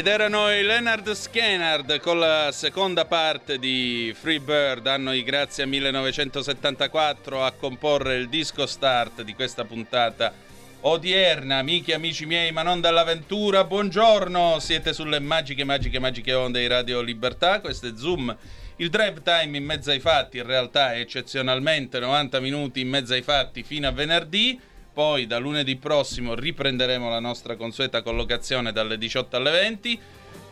[0.00, 5.66] Ed erano i Leonard Skennard con la seconda parte di Free Bird, anno di grazia
[5.66, 10.32] 1974, a comporre il disco start di questa puntata
[10.80, 11.58] odierna.
[11.58, 14.58] Amici e amici miei, ma non dall'avventura, buongiorno!
[14.58, 17.60] Siete sulle magiche, magiche, magiche onde di Radio Libertà.
[17.60, 18.34] Questo è Zoom,
[18.76, 20.38] il drive time in mezzo ai fatti.
[20.38, 24.58] In realtà è eccezionalmente 90 minuti in mezzo ai fatti fino a venerdì
[24.92, 30.00] poi da lunedì prossimo riprenderemo la nostra consueta collocazione dalle 18 alle 20.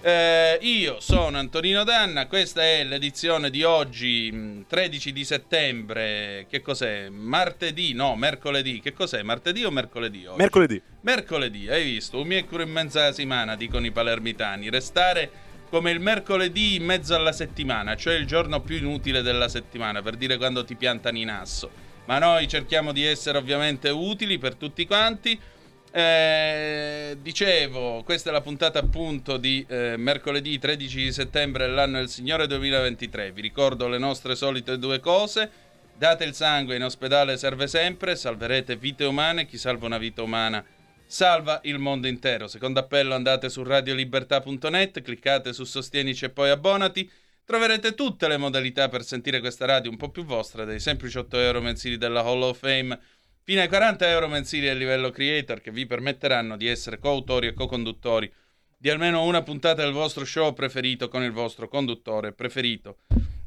[0.00, 6.46] Eh, io sono Antonino Danna, questa è l'edizione di oggi, 13 di settembre.
[6.48, 7.08] Che cos'è?
[7.08, 7.94] Martedì?
[7.94, 8.80] No, mercoledì.
[8.80, 9.22] Che cos'è?
[9.22, 10.26] Martedì o mercoledì?
[10.26, 10.38] Oggi?
[10.38, 10.82] Mercoledì.
[11.00, 12.20] Mercoledì, hai visto?
[12.20, 14.70] Un miecuro in mezzo alla settimana, dicono i palermitani.
[14.70, 15.30] Restare
[15.68, 20.14] come il mercoledì in mezzo alla settimana, cioè il giorno più inutile della settimana, per
[20.14, 24.86] dire quando ti piantano in asso ma noi cerchiamo di essere ovviamente utili per tutti
[24.86, 25.38] quanti.
[25.90, 32.46] Eh, dicevo, questa è la puntata appunto di eh, mercoledì 13 settembre dell'anno del Signore
[32.46, 33.32] 2023.
[33.32, 35.50] Vi ricordo le nostre solite due cose.
[35.94, 40.64] Date il sangue in ospedale serve sempre, salverete vite umane, chi salva una vita umana
[41.04, 42.46] salva il mondo intero.
[42.46, 47.10] Secondo appello andate su radiolibertà.net, cliccate su Sostienici e poi abbonati.
[47.48, 51.38] Troverete tutte le modalità per sentire questa radio un po' più vostra, dai semplici 8
[51.38, 53.00] euro mensili della Hall of Fame
[53.42, 57.54] fino ai 40 euro mensili a livello creator che vi permetteranno di essere coautori e
[57.54, 58.30] co-conduttori
[58.76, 62.98] di almeno una puntata del vostro show preferito con il vostro conduttore preferito.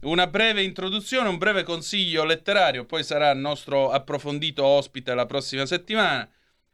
[0.02, 5.68] Una breve introduzione, un breve consiglio letterario, poi sarà il nostro approfondito ospite la prossima
[5.68, 6.28] settimana.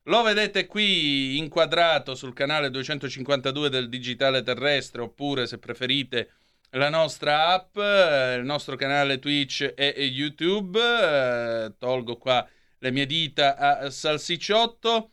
[0.03, 6.29] Lo vedete qui inquadrato sul canale 252 del Digitale Terrestre, oppure se preferite
[6.71, 10.79] la nostra app, eh, il nostro canale Twitch e YouTube.
[10.79, 12.47] Eh, tolgo qua
[12.79, 15.11] le mie dita a salsicciotto.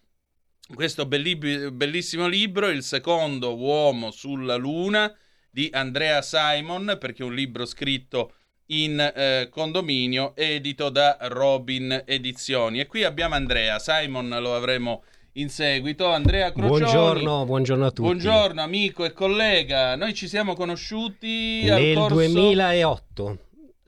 [0.74, 5.14] Questo bellissimo libro, il secondo uomo sulla Luna,
[5.50, 8.34] di Andrea Simon, perché è un libro scritto
[8.68, 12.80] in eh, condominio, edito da Robin Edizioni.
[12.80, 15.04] E qui abbiamo Andrea, Simon lo avremo
[15.34, 16.06] in seguito.
[16.06, 16.80] Andrea Crocioni.
[16.80, 18.02] Buongiorno, buongiorno a tutti.
[18.02, 19.96] Buongiorno amico e collega.
[19.96, 22.14] Noi ci siamo conosciuti nel corso...
[22.14, 23.38] 2008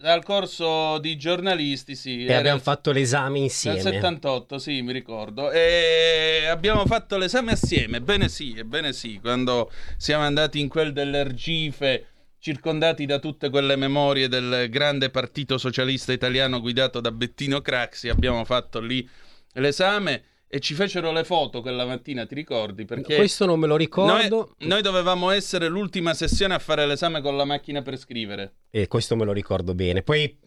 [0.03, 2.27] al corso di giornalisti, sì.
[2.27, 3.83] E abbiamo fatto l'esame insieme.
[3.83, 5.51] Nel 78, sì, mi ricordo.
[5.51, 12.07] E abbiamo fatto l'esame assieme, ebbene sì, ebbene sì, quando siamo andati in quel dell'Ergife,
[12.39, 18.45] circondati da tutte quelle memorie del grande partito socialista italiano guidato da Bettino Craxi, abbiamo
[18.45, 19.09] fatto lì
[19.55, 22.85] l'esame e ci fecero le foto quella mattina, ti ricordi?
[22.85, 24.55] Perché Questo non me lo ricordo.
[24.59, 28.55] Noi, noi, dovevamo essere l'ultima sessione a fare l'esame con la macchina per scrivere.
[28.71, 30.03] E questo me lo ricordo bene.
[30.03, 30.39] Poi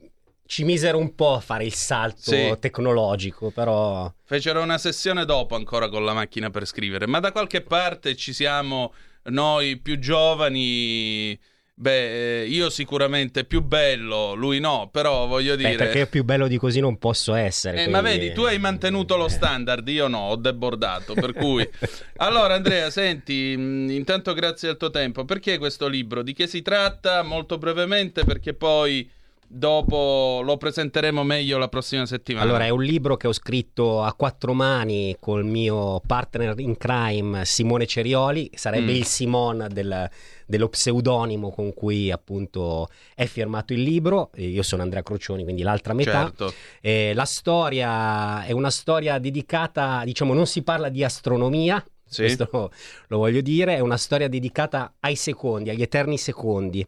[0.46, 2.56] ci misero un po' a fare il salto sì.
[2.60, 4.12] tecnologico, però...
[4.24, 8.34] Fecero una sessione dopo ancora con la macchina per scrivere, ma da qualche parte ci
[8.34, 8.94] siamo
[9.25, 11.38] noi più giovani
[11.81, 15.70] Beh, eh, io sicuramente più bello, lui no, però voglio dire...
[15.70, 17.78] Beh, perché più bello di così non posso essere.
[17.78, 17.92] Eh, quindi...
[17.94, 19.30] Ma vedi, tu hai mantenuto lo eh.
[19.30, 21.66] standard, io no, ho debordato, per cui...
[22.18, 26.22] allora Andrea, senti, mm, intanto grazie al tuo tempo, perché questo libro?
[26.22, 27.24] Di che si tratta?
[27.24, 29.10] Molto brevemente, perché poi
[29.51, 32.46] Dopo lo presenteremo meglio la prossima settimana.
[32.46, 37.46] Allora, è un libro che ho scritto a quattro mani col mio partner in crime
[37.46, 38.96] Simone Cerioli, sarebbe mm.
[38.96, 40.07] il Simon del,
[40.46, 44.30] dello pseudonimo con cui appunto è firmato il libro.
[44.36, 46.25] Io sono Andrea Crocioni, quindi l'altra metà.
[46.25, 46.54] Certo.
[46.80, 52.22] Eh, la storia è una storia dedicata, diciamo, non si parla di astronomia, sì.
[52.22, 52.72] questo
[53.07, 56.86] lo voglio dire, è una storia dedicata ai secondi, agli eterni secondi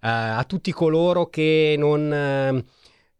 [0.00, 2.62] a tutti coloro che non,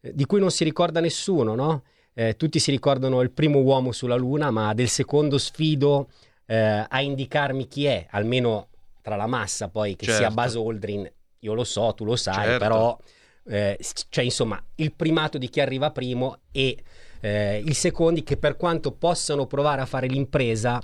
[0.02, 1.82] uh, di cui non si ricorda nessuno, no?
[2.12, 6.08] Eh, tutti si ricordano il primo uomo sulla Luna, ma del secondo sfido
[6.46, 8.68] eh, a indicarmi chi è, almeno
[9.00, 10.20] tra la massa poi che certo.
[10.20, 12.58] sia Buzz Aldrin, io lo so, tu lo sai, certo.
[12.58, 12.98] però
[13.46, 13.78] eh,
[14.08, 16.82] c'è insomma il primato di chi arriva primo e
[17.20, 20.80] eh, i secondi che per quanto possano provare a fare l'impresa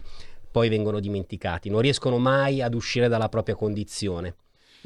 [0.50, 4.37] poi vengono dimenticati, non riescono mai ad uscire dalla propria condizione.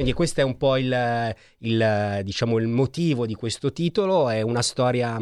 [0.00, 4.62] Quindi questo è un po' il, il, diciamo, il motivo di questo titolo, è una
[4.62, 5.20] storia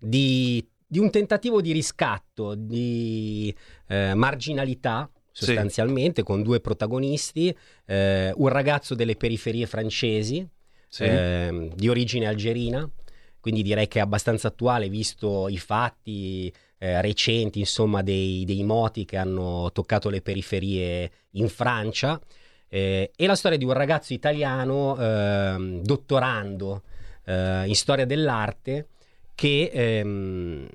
[0.00, 3.54] di, di un tentativo di riscatto, di
[3.86, 6.26] eh, marginalità sostanzialmente, sì.
[6.26, 10.44] con due protagonisti, eh, un ragazzo delle periferie francesi,
[10.88, 11.04] sì.
[11.04, 12.90] eh, di origine algerina,
[13.38, 19.04] quindi direi che è abbastanza attuale visto i fatti eh, recenti, insomma, dei, dei, moti
[19.04, 22.20] che hanno toccato le periferie in Francia.
[22.68, 26.82] Eh, e la storia di un ragazzo italiano eh, dottorando
[27.24, 28.88] eh, in storia dell'arte
[29.34, 30.68] che, ehm,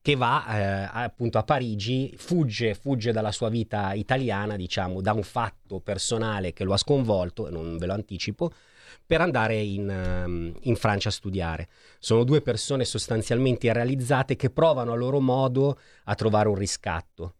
[0.00, 5.22] che va eh, appunto a Parigi, fugge, fugge dalla sua vita italiana, diciamo, da un
[5.22, 8.52] fatto personale che lo ha sconvolto, non ve lo anticipo,
[9.06, 11.68] per andare in, ehm, in, Francia a studiare.
[11.98, 17.34] Sono due persone sostanzialmente irrealizzate che provano a loro modo a trovare un riscatto.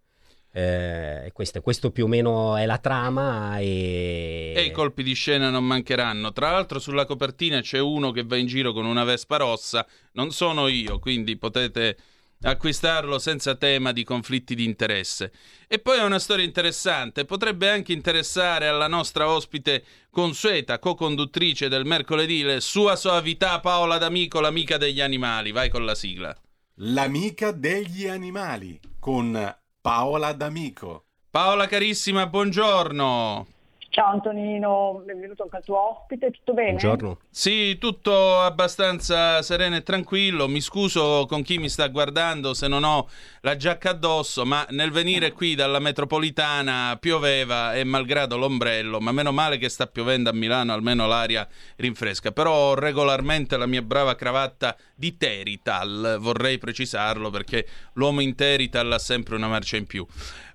[0.54, 4.52] Eh, questo, questo, più o meno è la trama e...
[4.54, 4.62] e...
[4.64, 6.32] i colpi di scena non mancheranno.
[6.32, 10.30] Tra l'altro sulla copertina c'è uno che va in giro con una vespa rossa, non
[10.30, 11.96] sono io, quindi potete
[12.42, 15.32] acquistarlo senza tema di conflitti di interesse.
[15.66, 21.86] E poi è una storia interessante, potrebbe anche interessare alla nostra ospite consueta, co-conduttrice del
[21.86, 25.50] mercoledì, le sua soavità Paola D'Amico, l'amica degli animali.
[25.50, 26.36] Vai con la sigla.
[26.76, 31.06] L'amica degli animali con Paola D'Amico.
[31.28, 33.46] Paola carissima, buongiorno.
[33.92, 36.70] Ciao Antonino, benvenuto anche al tuo ospite, tutto bene?
[36.70, 37.18] Buongiorno.
[37.28, 40.48] Sì, tutto abbastanza sereno e tranquillo.
[40.48, 43.06] Mi scuso con chi mi sta guardando se non ho
[43.42, 49.30] la giacca addosso, ma nel venire qui dalla metropolitana pioveva e malgrado l'ombrello, ma meno
[49.30, 51.46] male che sta piovendo a Milano, almeno l'aria
[51.76, 52.32] rinfresca.
[52.32, 58.90] Però ho regolarmente la mia brava cravatta di Terital, vorrei precisarlo perché l'uomo in Terital
[58.90, 60.06] ha sempre una marcia in più.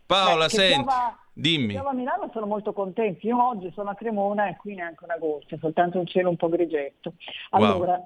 [0.07, 0.83] Paola, Beh, senti...
[0.83, 1.73] Piova Dimmi.
[1.73, 3.27] Siamo a Milano sono molto contenti.
[3.27, 6.49] Io oggi sono a Cremona e qui neanche un agosto, soltanto un cielo un po'
[6.49, 7.13] grigetto.
[7.51, 8.01] Allora,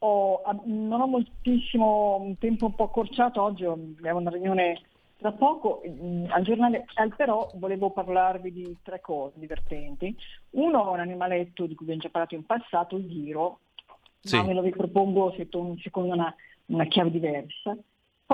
[0.00, 0.40] wow.
[0.40, 4.80] ho, non ho moltissimo un tempo un po' accorciato, oggi abbiamo una riunione
[5.18, 6.84] tra poco mm, al giornale,
[7.16, 10.12] però volevo parlarvi di tre cose divertenti.
[10.50, 13.60] Uno è un animaletto di cui abbiamo già parlato in passato, il giro,
[14.18, 14.34] sì.
[14.34, 16.34] ma me lo ripropongo secondo una,
[16.66, 17.76] una chiave diversa.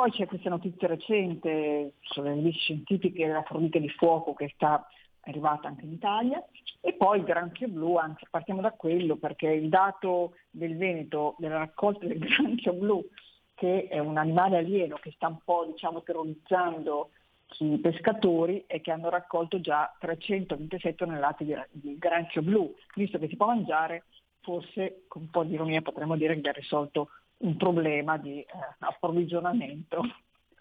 [0.00, 4.88] Poi c'è questa notizia recente sulle riviste scientifiche della formica di fuoco che sta
[5.24, 6.42] arrivata anche in Italia
[6.80, 11.58] e poi il granchio blu, anzi partiamo da quello perché il dato del Veneto della
[11.58, 13.06] raccolta del granchio blu
[13.52, 17.10] che è un animale alieno che sta un po' diciamo terrorizzando
[17.58, 23.28] i pescatori è che hanno raccolto già 327 tonnellate di, di granchio blu, visto che
[23.28, 24.04] si può mangiare,
[24.40, 28.46] forse con un po' di ironia potremmo dire che ha risolto un problema di eh,
[28.78, 30.02] approvvigionamento.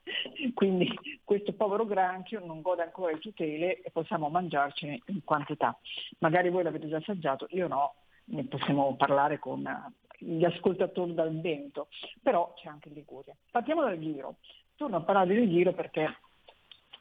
[0.53, 0.89] Quindi
[1.23, 5.77] questo povero granchio non gode ancora di tutele e possiamo mangiarcene in quantità.
[6.19, 7.93] Magari voi l'avete già assaggiato, io no,
[8.25, 11.87] ne possiamo parlare con eh, gli ascoltatori dal vento,
[12.21, 13.35] però c'è anche Liguria.
[13.49, 14.35] Partiamo dal giro.
[14.75, 16.17] Torno a parlare del giro perché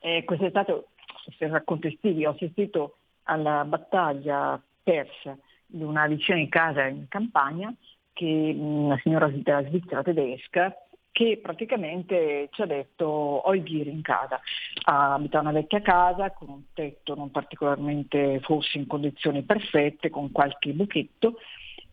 [0.01, 0.87] eh, quest'estate,
[1.37, 7.73] per racconti estivi, ho assistito alla battaglia persa di una vicina in casa in campagna,
[8.19, 10.75] che, una signora della Svizzera tedesca,
[11.13, 14.41] che praticamente ci ha detto ho i ghiri in casa.
[14.85, 20.73] Abita una vecchia casa con un tetto non particolarmente forse in condizioni perfette, con qualche
[20.73, 21.39] buchetto.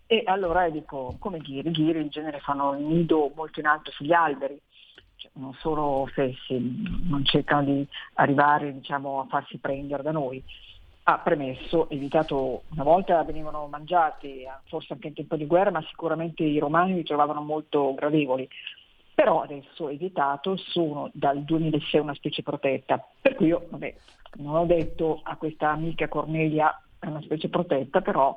[0.08, 1.70] E allora dico, come ghiri?
[1.70, 4.60] I ghiri in genere fanno il nido molto in alto sugli alberi,
[5.15, 6.60] cioè, non solo fessi,
[7.08, 10.44] non cercano di arrivare diciamo, a farsi prendere da noi.
[11.08, 16.42] Ha premesso, evitato, una volta venivano mangiati, forse anche in tempo di guerra, ma sicuramente
[16.42, 18.50] i romani li trovavano molto gradevoli.
[19.14, 23.06] Però adesso evitato, sono dal 2006 una specie protetta.
[23.22, 23.96] Per cui io vabbè,
[24.38, 28.36] non ho detto a questa amica Cornelia è una specie protetta, però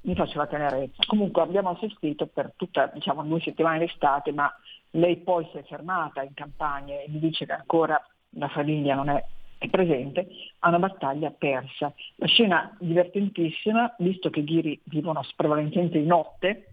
[0.00, 1.04] mi faccio la tenerezza.
[1.06, 4.52] Comunque abbiamo assistito per tutta, diciamo, due settimane d'estate, ma
[4.90, 9.08] lei poi si è fermata in campagna e mi dice che ancora la famiglia non
[9.08, 9.24] è,
[9.58, 10.28] è presente,
[10.60, 11.92] a una battaglia persa.
[12.16, 16.70] La scena divertentissima, visto che ghiri vivono prevalentemente di notte,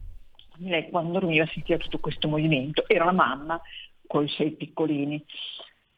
[0.58, 2.88] lei quando dormiva sentiva tutto questo movimento.
[2.88, 3.60] Era la mamma
[4.08, 5.24] con i sei piccolini.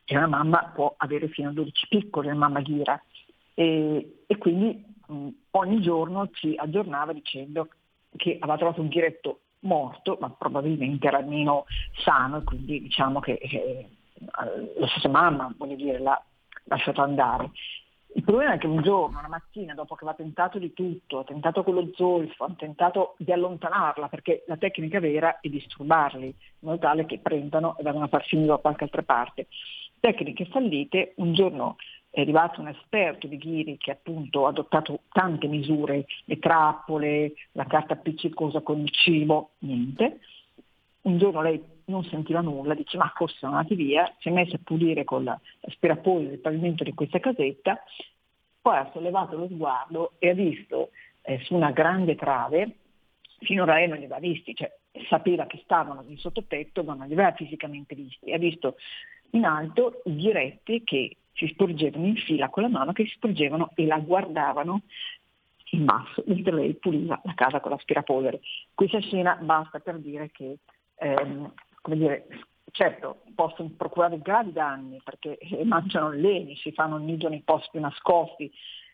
[0.05, 3.01] E una mamma può avere fino a 12 piccoli, la mamma ghira.
[3.53, 7.67] E, e quindi mh, ogni giorno ci aggiornava dicendo
[8.15, 11.65] che aveva trovato un ghiretto morto, ma probabilmente era almeno
[12.03, 13.89] sano quindi diciamo che eh,
[14.79, 16.23] la stessa mamma voglio dire, l'ha
[16.67, 17.51] lasciato andare.
[18.13, 21.23] Il problema è che un giorno, una mattina, dopo che aveva tentato di tutto, ha
[21.23, 26.33] tentato con lo zolfo, ha tentato di allontanarla, perché la tecnica vera è disturbarli, in
[26.59, 29.47] modo tale che prendano e vadano a farsi nido da qualche altra parte.
[29.99, 31.75] Tecniche fallite, un giorno
[32.09, 37.65] è arrivato un esperto di Ghiri che appunto ha adottato tante misure, le trappole, la
[37.65, 40.21] carta appiccicosa con il cibo, niente.
[41.01, 44.55] Un giorno lei non sentiva nulla, dice ma forse sono andati via, si è messa
[44.55, 47.81] a pulire con l'aspirapolvere il pavimento di questa casetta,
[48.61, 50.89] poi ha sollevato lo sguardo e ha visto
[51.21, 52.75] eh, su una grande trave,
[53.39, 54.71] finora lei non li aveva visti, cioè
[55.09, 58.75] sapeva che stavano in sottotetto ma non li aveva fisicamente visti, ha visto
[59.31, 63.71] in alto i diretti che si sporgevano in fila con la mano, che si sporgevano
[63.75, 64.81] e la guardavano
[65.71, 68.39] in basso, mentre lei puliva la casa con l'aspirapolvere.
[68.73, 70.57] Questa scena basta per dire che,
[70.95, 71.53] ehm,
[71.87, 72.27] come dire,
[72.71, 78.51] certo possono procurare gravi danni perché eh, mangiano leni, si fanno nido nei posti nascosti,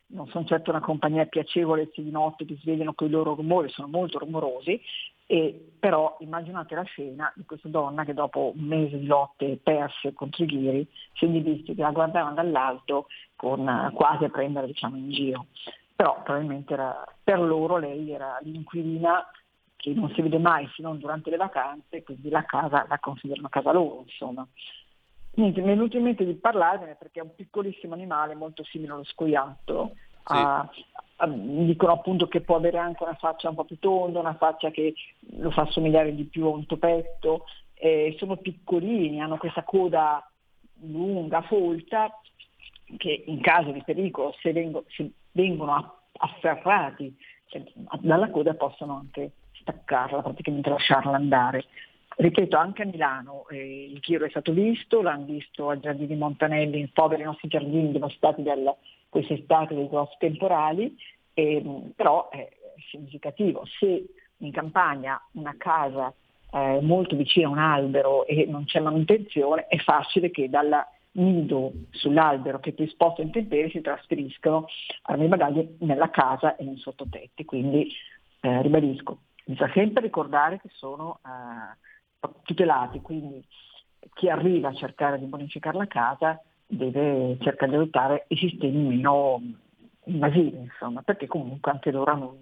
[0.07, 3.69] non sono certo una compagnia piacevole se di notte ti svegliano con i loro rumori,
[3.69, 4.79] sono molto rumorosi,
[5.25, 10.13] e, però immaginate la scena di questa donna che dopo un mese di lotte perse
[10.13, 14.97] contro i ghiri si è visti che la guardavano dall'alto con, quasi a prendere diciamo,
[14.97, 15.47] in giro.
[15.95, 19.25] Però probabilmente era, per loro lei era l'inquilina
[19.83, 23.49] che non si vede mai se non durante le vacanze, quindi la casa la considerano
[23.49, 24.47] casa loro, insomma.
[25.35, 28.93] Niente, mi è venuto in mente di parlarne perché è un piccolissimo animale molto simile
[28.93, 30.33] allo scoiattolo, sì.
[30.35, 30.69] a,
[31.17, 34.71] a, dicono appunto che può avere anche una faccia un po' più tonda, una faccia
[34.71, 34.93] che
[35.31, 40.25] lo fa somigliare di più a un topetto, eh, sono piccolini, hanno questa coda
[40.83, 42.21] lunga, folta,
[42.95, 47.13] che in caso di pericolo, se, vengo, se vengono afferrati
[47.47, 47.63] cioè,
[47.99, 49.31] dalla coda, possono anche
[49.63, 51.65] staccarla, praticamente lasciarla andare.
[52.15, 56.79] Ripeto, anche a Milano eh, il giro è stato visto, l'hanno visto a Giardini Montanelli,
[56.79, 58.53] in poveri nostri giardini devastati da
[59.09, 60.95] quest'estate dei grossi temporali,
[61.33, 62.47] eh, però è
[62.91, 63.65] significativo.
[63.79, 64.05] Se
[64.37, 66.13] in campagna una casa
[66.51, 71.71] eh, molto vicina a un albero e non c'è manutenzione, è facile che dal nido
[71.91, 74.67] sull'albero che ti sposta in temperie si trasferiscano
[75.03, 77.45] ai bagagli nella casa e nei sottotetti.
[77.45, 77.91] Quindi
[78.41, 83.45] eh, ribadisco, bisogna sempre ricordare che sono eh, tutelati, quindi
[84.13, 89.41] chi arriva a cercare di bonificare la casa deve cercare di adottare i sistemi meno
[90.05, 92.37] invasivi, insomma, perché comunque anche loro hanno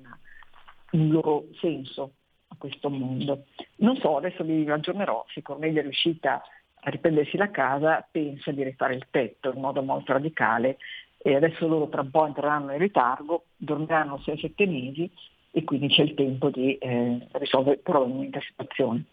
[0.92, 2.14] un, loro senso
[2.48, 3.46] a questo mondo.
[3.78, 6.42] Non so, adesso vi aggiornerò se Cornelia è riuscita
[6.84, 10.78] a riprendersi la casa, pensa di rifare il tetto in modo molto radicale
[11.18, 15.12] e adesso loro tra un po' entreranno in ritardo, dormiranno 6-7 mesi
[15.52, 19.04] e quindi c'è il tempo di eh, risolvere probabilmente la situazione.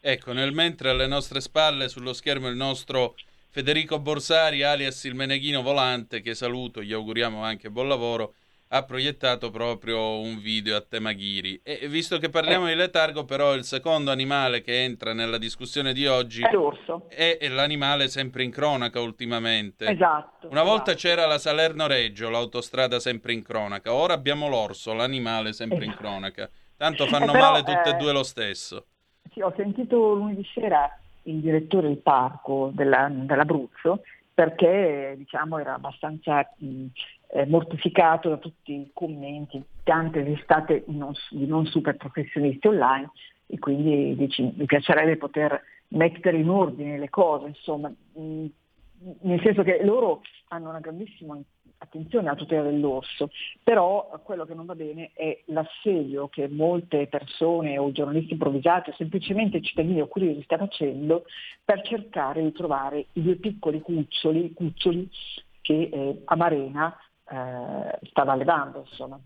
[0.00, 3.14] Ecco, nel mentre alle nostre spalle sullo schermo il nostro
[3.50, 8.34] Federico Borsari, alias il Meneghino Volante, che saluto, gli auguriamo anche buon lavoro,
[8.74, 11.60] ha proiettato proprio un video a tema ghiri.
[11.62, 16.06] E visto che parliamo di letargo, però il secondo animale che entra nella discussione di
[16.06, 17.06] oggi è l'orso.
[17.08, 19.86] È, l'animale sempre in cronaca ultimamente.
[19.86, 20.48] Esatto.
[20.48, 21.06] Una volta esatto.
[21.06, 25.90] c'era la Salerno-Reggio, l'autostrada sempre in cronaca, ora abbiamo l'orso, l'animale sempre esatto.
[25.90, 26.48] in cronaca.
[26.74, 28.86] Tanto fanno eh, però, male tutte e eh, due lo stesso.
[29.32, 30.88] Sì, ho sentito lunedì sera
[31.24, 34.00] il direttore del parco della, dell'Abruzzo
[34.34, 36.86] perché diciamo, era abbastanza mh,
[37.34, 43.10] eh, mortificato da tutti i commenti, tante testate di non super professionisti online
[43.46, 48.46] e quindi dici, mi piacerebbe poter mettere in ordine le cose, insomma, mh,
[49.22, 51.38] nel senso che loro hanno una grandissima
[51.78, 53.30] attenzione alla tutela dell'orso,
[53.62, 58.94] però quello che non va bene è l'assedio che molte persone o giornalisti improvvisati o
[58.96, 61.24] semplicemente cittadini o curiosi stanno facendo
[61.64, 65.08] per cercare di trovare i due piccoli cuccioli, cuccioli
[65.60, 66.96] che eh, Amarena
[67.32, 69.18] eh, stava allevando, insomma,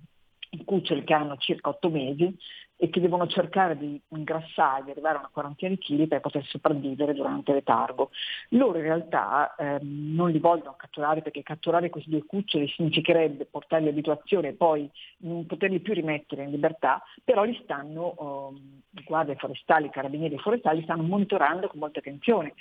[0.51, 2.35] i cuccioli che hanno circa otto mesi
[2.79, 6.45] e che devono cercare di ingrassare, di arrivare a una quarantina di chili per poter
[6.45, 8.11] sopravvivere durante il letargo.
[8.51, 13.89] Loro in realtà ehm, non li vogliono catturare perché catturare questi due cuccioli significherebbe portarli
[13.89, 18.53] abituazione e poi non poterli più rimettere in libertà, però li stanno,
[18.95, 22.55] eh, guardie forestali, carabinieri forestali, stanno monitorando con molta attenzione,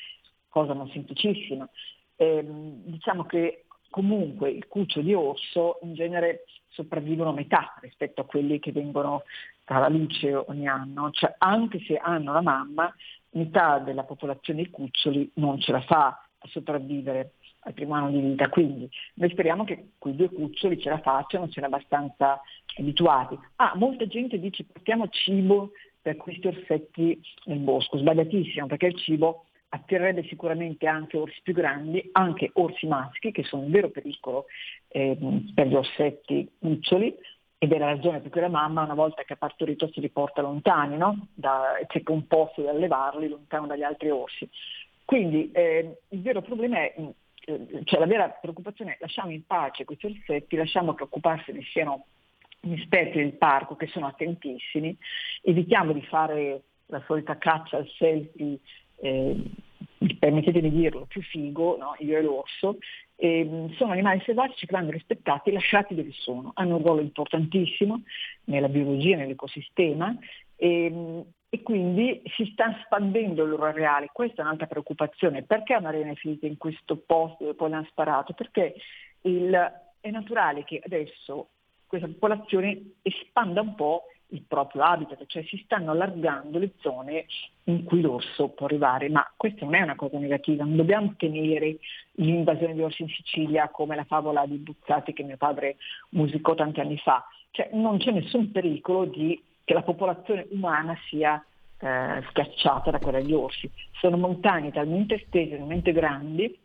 [0.47, 1.67] cosa non semplicissima.
[2.15, 3.64] Eh, diciamo che
[3.95, 9.23] comunque il cuccio di orso in genere sopravvivono a metà rispetto a quelli che vengono
[9.63, 12.93] alla luce ogni anno, cioè anche se hanno la mamma,
[13.29, 18.19] metà della popolazione di cuccioli non ce la fa a sopravvivere al primo anno di
[18.19, 22.41] vita, quindi noi speriamo che quei due cuccioli ce la facciano, siano abbastanza
[22.77, 23.39] abituati.
[23.55, 25.71] Ah, molta gente dice portiamo cibo
[26.01, 32.09] per questi orsetti nel bosco, sbagliatissimo perché il cibo attirerebbe sicuramente anche orsi più grandi,
[32.13, 34.45] anche orsi maschi, che sono un vero pericolo
[34.87, 35.17] eh,
[35.53, 37.15] per gli orsetti cuccioli,
[37.57, 40.41] ed è la ragione per cui la mamma una volta che ha partorito si riporta
[40.41, 41.27] lontani, no?
[41.33, 44.47] da, cerca un posto da allevarli lontano dagli altri orsi.
[45.03, 49.85] Quindi eh, il vero problema è, eh, cioè la vera preoccupazione è lasciamo in pace
[49.85, 52.05] questi orsetti, lasciamo che occuparsene siano
[52.59, 54.97] gli esperti del parco che sono attentissimi,
[55.43, 58.59] evitiamo di fare la solita caccia al selfie
[58.97, 59.35] eh,
[60.19, 61.95] permettetemi di dirlo, più figo, no?
[61.99, 62.77] io e l'orso,
[63.15, 66.51] e, sono animali selvatici che vanno rispettati e lasciati dove sono.
[66.55, 68.03] Hanno un ruolo importantissimo
[68.45, 70.15] nella biologia, nell'ecosistema
[70.55, 74.09] e, e quindi si sta spandendo il loro areale.
[74.11, 75.43] Questa è un'altra preoccupazione.
[75.43, 78.33] Perché Amarena è finita in questo posto dove poi l'hanno sparato?
[78.33, 78.75] Perché
[79.21, 81.49] il, è naturale che adesso
[81.87, 87.25] questa popolazione espanda un po' il proprio habitat, cioè si stanno allargando le zone
[87.65, 91.77] in cui l'orso può arrivare, ma questa non è una cosa negativa, non dobbiamo temere
[92.13, 95.77] l'invasione di orsi in Sicilia come la favola di Buzzati che mio padre
[96.09, 101.43] musicò tanti anni fa, cioè non c'è nessun pericolo di, che la popolazione umana sia
[101.79, 106.59] eh, schiacciata da quella degli orsi, sono montagne talmente estese, talmente grandi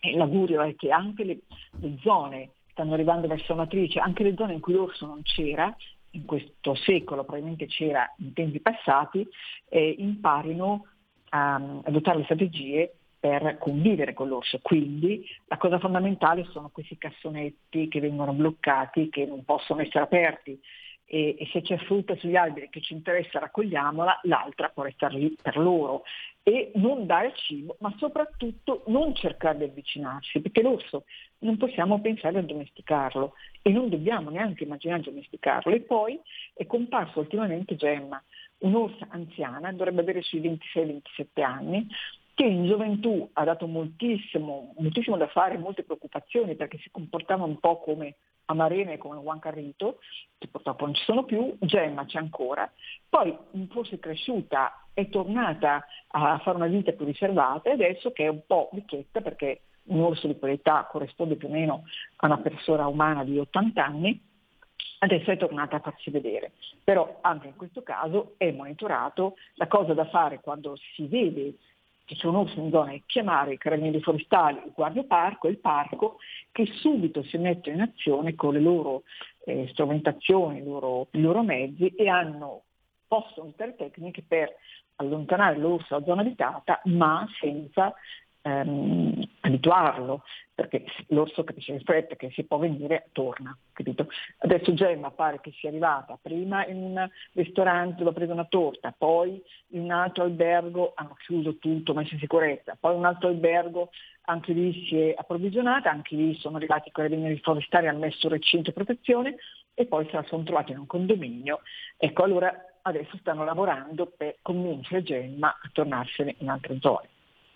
[0.00, 1.38] e l'augurio è che anche le,
[1.80, 5.74] le zone stanno arrivando verso matrice, anche le zone in cui l'orso non c'era,
[6.16, 9.26] in questo secolo, probabilmente c'era in tempi passati,
[9.68, 10.86] eh, imparino
[11.30, 14.58] a, adottare le strategie per convivere con l'orso.
[14.62, 20.60] Quindi la cosa fondamentale sono questi cassonetti che vengono bloccati, che non possono essere aperti
[21.08, 25.36] e, e se c'è frutta sugli alberi che ci interessa raccogliamola, l'altra può restare lì
[25.40, 26.02] per loro
[26.42, 31.04] e non dare cibo, ma soprattutto non cercare di avvicinarsi, perché l'orso
[31.40, 35.72] non possiamo pensare a domesticarlo e non dobbiamo neanche immaginare di domesticarlo.
[35.72, 36.20] E poi
[36.54, 38.22] è comparso ultimamente Gemma,
[38.58, 41.86] un'orsa anziana, dovrebbe avere sui 26-27 anni,
[42.34, 47.58] che in gioventù ha dato moltissimo, moltissimo da fare, molte preoccupazioni perché si comportava un
[47.58, 49.98] po' come Amarene e come Juan Carrito,
[50.38, 52.70] che purtroppo non ci sono più, Gemma c'è ancora,
[53.08, 53.36] poi
[53.70, 58.42] forse cresciuta è tornata a fare una vita più riservata e adesso che è un
[58.46, 61.84] po' vecchietta perché un orso di quell'età corrisponde più o meno
[62.16, 64.20] a una persona umana di 80 anni,
[64.98, 66.52] adesso è tornata a farsi vedere.
[66.82, 71.54] Però anche in questo caso è monitorato, la cosa da fare quando si vede
[72.06, 75.58] che c'è un orso in zona è chiamare i carabinieri forestali, il guardaparco e il
[75.58, 76.18] parco
[76.52, 79.02] che subito si mettono in azione con le loro
[79.44, 82.62] eh, strumentazioni, i loro, i loro mezzi e hanno,
[83.08, 84.54] possono usare tecniche per
[84.96, 87.92] allontanare l'orso dalla zona abitata ma senza
[88.46, 90.22] ehm, abituarlo,
[90.54, 93.56] perché l'orso cresce in fretta, che si può venire, torna.
[93.72, 94.06] Capito?
[94.38, 98.94] Adesso Gemma pare che sia arrivata prima in un ristorante dove ha preso una torta,
[98.96, 103.28] poi in un altro albergo hanno chiuso tutto, messo in sicurezza, poi in un altro
[103.28, 103.90] albergo
[104.28, 108.70] anche lì si è approvvigionata, anche lì sono arrivati i carabinieri forestali, hanno messo recinto
[108.70, 109.36] e protezione
[109.74, 111.60] e poi se la sono trovata in un condominio.
[111.96, 117.08] Ecco, allora adesso stanno lavorando per convincere Gemma a tornarsene in altre zone.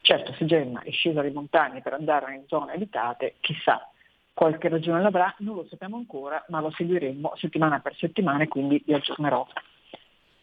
[0.03, 3.89] Certo, se Gemma è scesa alle montagne per andare in zone abitate, chissà,
[4.33, 8.83] qualche ragione l'avrà, non lo sappiamo ancora, ma lo seguiremo settimana per settimana e quindi
[8.85, 9.47] vi aggiornerò.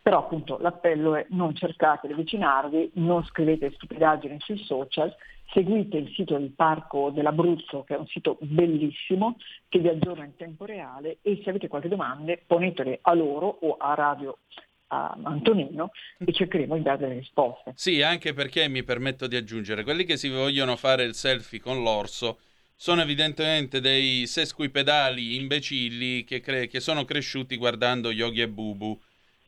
[0.02, 5.14] Però appunto l'appello è non cercate di avvicinarvi, non scrivete stupidaggini sui social,
[5.52, 10.36] seguite il sito del Parco dell'Abruzzo che è un sito bellissimo che vi aggiorna in
[10.36, 14.38] tempo reale e se avete qualche domanda ponetele a loro o a Radio
[14.88, 17.74] a Antonino e cercheremo di dare delle risposte.
[17.76, 21.84] Sì, anche perché mi permetto di aggiungere, quelli che si vogliono fare il selfie con
[21.84, 22.40] l'orso
[22.80, 29.00] sono evidentemente dei sesquipedali imbecilli che, cre- che sono cresciuti guardando Yogi e Bubu.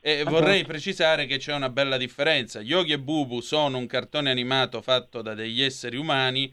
[0.02, 0.72] E ah, vorrei certo.
[0.72, 2.60] precisare che c'è una bella differenza.
[2.60, 6.52] Yogi e Bubu sono un cartone animato fatto da degli esseri umani.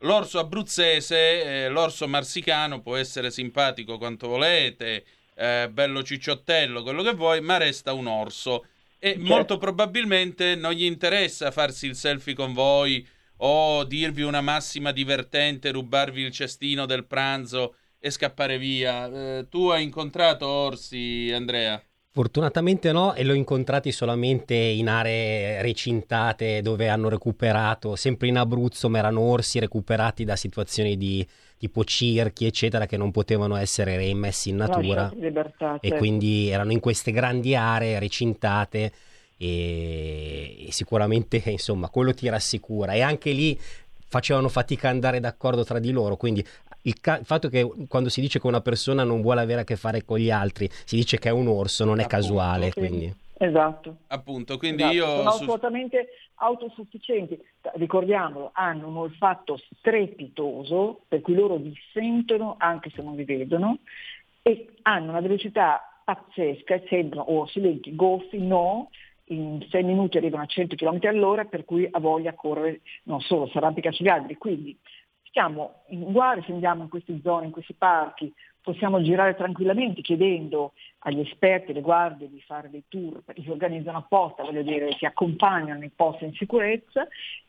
[0.00, 5.04] L'orso abruzzese, eh, l'orso marsicano può essere simpatico quanto volete,
[5.40, 8.66] eh, bello cicciottello, quello che vuoi, ma resta un orso.
[8.98, 9.24] E certo.
[9.24, 13.06] molto probabilmente non gli interessa farsi il selfie con voi
[13.38, 19.06] o dirvi una massima divertente, rubarvi il cestino del pranzo e scappare via.
[19.38, 21.82] Eh, tu hai incontrato orsi, Andrea?
[22.12, 28.90] Fortunatamente no, e l'ho incontrati solamente in aree recintate dove hanno recuperato, sempre in Abruzzo,
[28.90, 31.26] ma erano orsi recuperati da situazioni di
[31.60, 35.12] tipo circhi, eccetera, che non potevano essere reimmessi in natura.
[35.14, 35.94] Libertà, certo.
[35.94, 38.90] E quindi erano in queste grandi aree recintate
[39.36, 42.94] e, e sicuramente insomma quello ti rassicura.
[42.94, 43.60] E anche lì
[44.08, 46.42] facevano fatica ad andare d'accordo tra di loro, quindi
[46.82, 49.64] il, ca- il, fatto che quando si dice che una persona non vuole avere a
[49.64, 52.70] che fare con gli altri, si dice che è un orso, non è Appunto, casuale.
[52.72, 52.78] Sì.
[52.78, 53.14] Quindi.
[53.42, 54.00] Esatto.
[54.08, 54.96] Appunto, quindi esatto.
[54.96, 55.06] io...
[55.06, 57.40] Sono assolutamente autosufficienti.
[57.74, 63.78] Ricordiamolo, hanno un olfatto strepitoso, per cui loro vi sentono anche se non vi vedono,
[64.42, 68.90] e hanno una velocità pazzesca, sembrano o silenti, goffi, no,
[69.30, 73.46] in 6 minuti arrivano a 100 km all'ora, per cui ha voglia correre non solo,
[73.46, 74.36] si arrampica sugli alberi.
[74.36, 74.78] Quindi
[75.30, 80.72] stiamo in guardia, se andiamo in queste zone, in questi parchi, possiamo girare tranquillamente chiedendo
[80.98, 85.06] agli esperti, alle guardie di fare dei tour, perché si organizzano apposta, voglio dire, si
[85.06, 87.06] accompagnano nei posti in sicurezza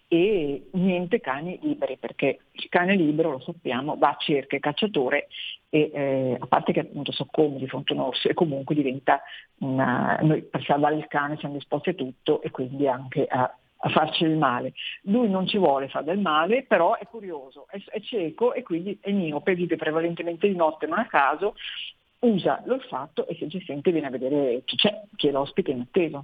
[0.07, 5.27] e niente cani liberi, perché il cane libero, lo sappiamo, va a cerca il cacciatore
[5.69, 9.21] e eh, a parte che appunto soccombe di fronte a un orso e comunque diventa
[9.59, 13.89] una, noi per salvare il cane siamo disposti a tutto e quindi anche a a
[13.89, 14.73] farci il male.
[15.03, 18.97] Lui non ci vuole fare del male, però è curioso, è, è cieco e quindi
[19.01, 21.55] è miope, vive prevalentemente di notte, non a caso,
[22.19, 25.81] usa l'olfatto e se ci sente viene a vedere chi c'è, chi è l'ospite in
[25.81, 26.23] attesa.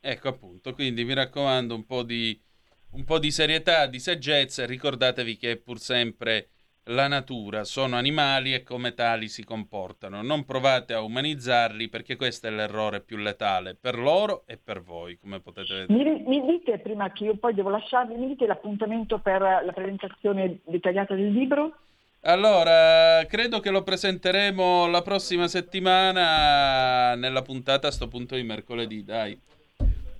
[0.00, 2.38] Ecco appunto, quindi mi raccomando un po' di,
[2.92, 6.48] un po' di serietà, di saggezza ricordatevi che è pur sempre
[6.88, 10.22] la natura, sono animali e come tali si comportano.
[10.22, 15.18] Non provate a umanizzarli perché questo è l'errore più letale per loro e per voi,
[15.18, 16.10] come potete vedere.
[16.10, 20.58] Mi, mi dite, prima che io poi devo lasciarvi, mi dite l'appuntamento per la presentazione
[20.64, 21.78] dettagliata del libro?
[22.26, 29.04] Allora, credo che lo presenteremo la prossima settimana nella puntata a sto punto di mercoledì,
[29.04, 29.38] dai.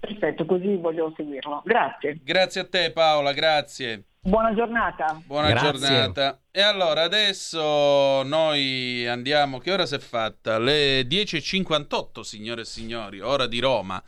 [0.00, 1.62] Perfetto, così voglio seguirlo.
[1.64, 2.20] Grazie.
[2.22, 4.04] Grazie a te Paola, grazie.
[4.26, 5.20] Buona giornata.
[5.26, 5.70] Buona Grazie.
[5.70, 6.40] giornata.
[6.50, 10.58] E allora adesso noi andiamo, che ora si è fatta?
[10.58, 14.02] Le 10.58, signore e signori, ora di Roma.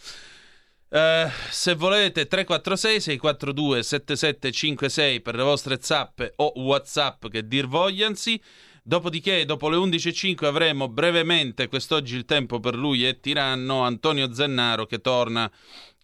[0.89, 8.41] Uh, se volete 346 642 7756 per le vostre zappe o whatsapp che dir vogliansi
[8.85, 14.87] dopodiché dopo le 11.05 avremo brevemente quest'oggi il tempo per lui è tiranno Antonio Zennaro
[14.87, 15.51] che torna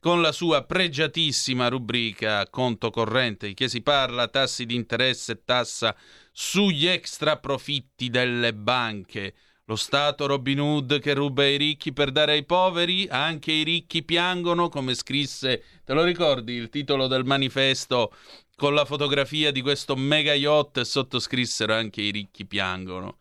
[0.02, 5.42] con la sua pregiatissima rubrica conto corrente, di che si parla tassi di interesse e
[5.44, 5.94] tassa
[6.32, 9.32] sugli extra profitti delle banche.
[9.66, 14.02] Lo Stato Robin Hood che ruba ai ricchi per dare ai poveri, anche i ricchi
[14.02, 18.12] piangono, come scrisse, te lo ricordi il titolo del manifesto
[18.56, 23.18] con la fotografia di questo mega yacht e sottoscrissero anche i ricchi piangono.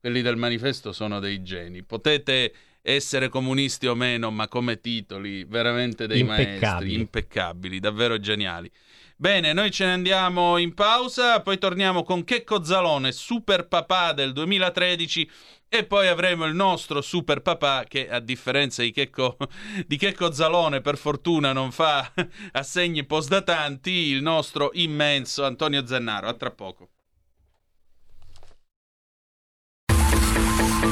[0.00, 1.84] Quelli del manifesto sono dei geni.
[1.84, 2.52] Potete
[2.86, 6.60] essere comunisti o meno, ma come titoli veramente dei impeccabili.
[6.60, 8.70] maestri, impeccabili, davvero geniali.
[9.16, 14.32] Bene, noi ce ne andiamo in pausa, poi torniamo con Checco Zalone, super papà del
[14.32, 15.30] 2013
[15.66, 19.38] e poi avremo il nostro super papà che a differenza di Checco,
[19.86, 22.12] di Checco Zalone per fortuna non fa
[22.52, 26.28] assegni postdatanti, il nostro immenso Antonio Zennaro.
[26.28, 26.90] A tra poco.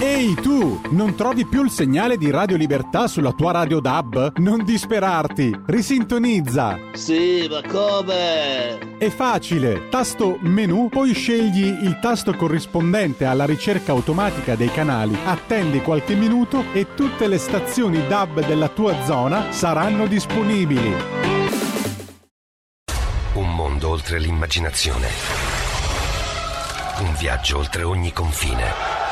[0.02, 4.38] Ehi tu, non trovi più il segnale di Radio Libertà sulla tua radio DAB?
[4.38, 6.76] Non disperarti, risintonizza.
[6.92, 8.96] Sì, ma come?
[8.98, 15.80] È facile, tasto menu, poi scegli il tasto corrispondente alla ricerca automatica dei canali, attendi
[15.82, 20.94] qualche minuto e tutte le stazioni DAB della tua zona saranno disponibili.
[23.34, 25.06] Un mondo oltre l'immaginazione.
[26.98, 29.11] Un viaggio oltre ogni confine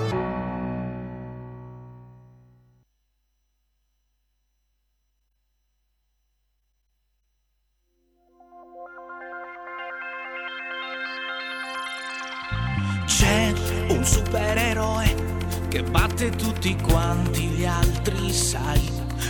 [16.29, 18.81] Tutti quanti gli altri, sai.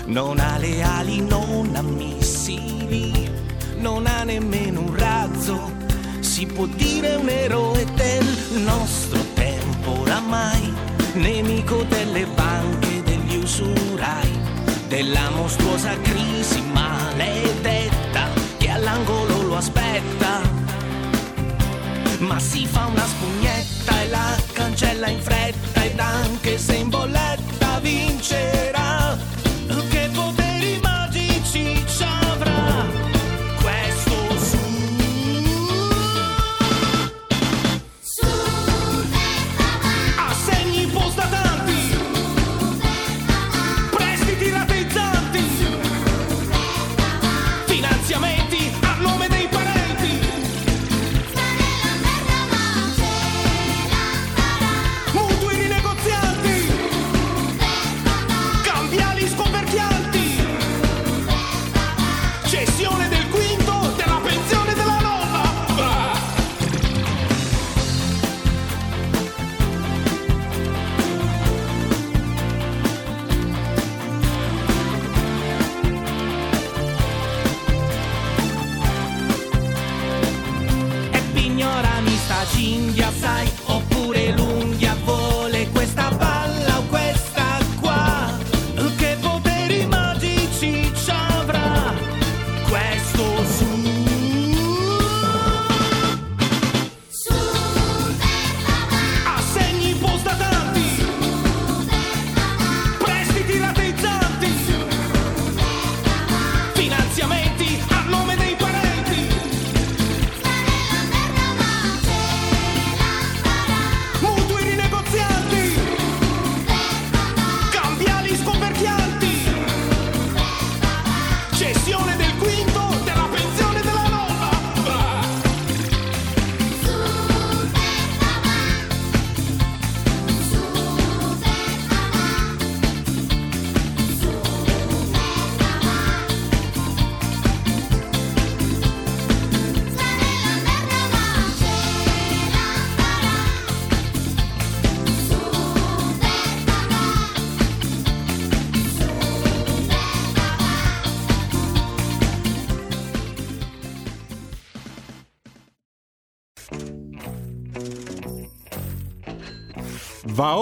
[0.06, 3.30] Non ha le ali, non ha missili,
[3.78, 5.72] non ha nemmeno un razzo.
[6.20, 8.26] Si può dire un eroe del
[8.64, 10.74] nostro tempo oramai,
[11.14, 14.40] nemico delle banche degli usurai,
[14.88, 18.28] della mostruosa crisi maledetta
[18.58, 20.42] che all'angolo lo aspetta.
[22.20, 27.80] Ma si fa una spugnetta e la cancella in fretta ed anche se in bolletta
[27.80, 28.91] vincerà.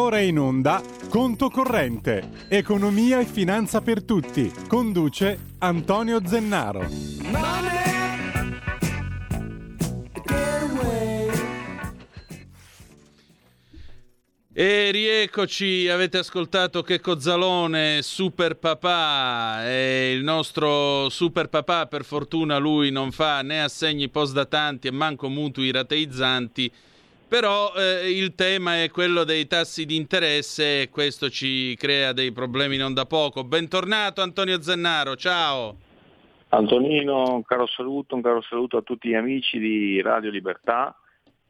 [0.10, 4.52] Ora in onda Conto corrente, economia e finanza per tutti.
[4.68, 6.88] Conduce Antonio Zennaro.
[14.52, 22.58] E rieccoci, avete ascoltato che Cozzalone, super papà, e il nostro super papà per fortuna
[22.58, 26.72] lui non fa né assegni postdatanti e manco mutui rateizzanti,
[27.30, 32.32] Però eh, il tema è quello dei tassi di interesse e questo ci crea dei
[32.32, 33.44] problemi non da poco.
[33.44, 35.78] Bentornato Antonio Zennaro, ciao.
[36.50, 40.98] Antonino, un caro saluto, un caro saluto a tutti gli amici di Radio Libertà.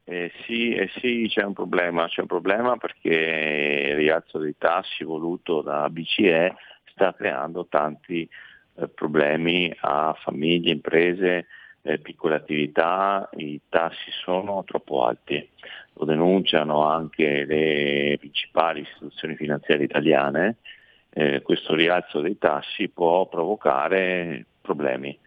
[0.04, 5.06] Eh sì, eh sì, c'è un problema, c'è un problema perché il rialzo dei tassi
[5.06, 6.56] voluto da BCE
[6.92, 8.28] sta creando tanti
[8.76, 11.46] eh, problemi a famiglie, imprese,
[11.82, 15.50] eh, piccole attività, i tassi sono troppo alti.
[15.94, 20.58] Lo denunciano anche le principali istituzioni finanziarie italiane.
[21.12, 25.18] Eh, questo rialzo dei tassi può provocare problemi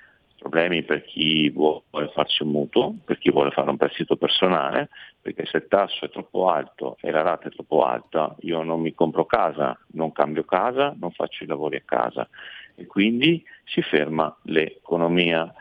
[0.42, 4.88] problemi per chi vuole farsi un mutuo, per chi vuole fare un prestito personale,
[5.20, 8.80] perché se il tasso è troppo alto e la rata è troppo alta, io non
[8.80, 12.28] mi compro casa, non cambio casa, non faccio i lavori a casa
[12.74, 15.52] e quindi si ferma l'economia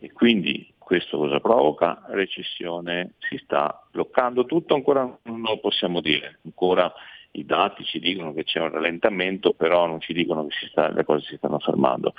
[0.00, 2.04] e quindi questo cosa provoca?
[2.08, 6.92] Recessione, si sta bloccando tutto, ancora non lo possiamo dire, ancora
[7.32, 11.04] i dati ci dicono che c'è un rallentamento, però non ci dicono che sta, le
[11.04, 12.14] cose si stanno fermando.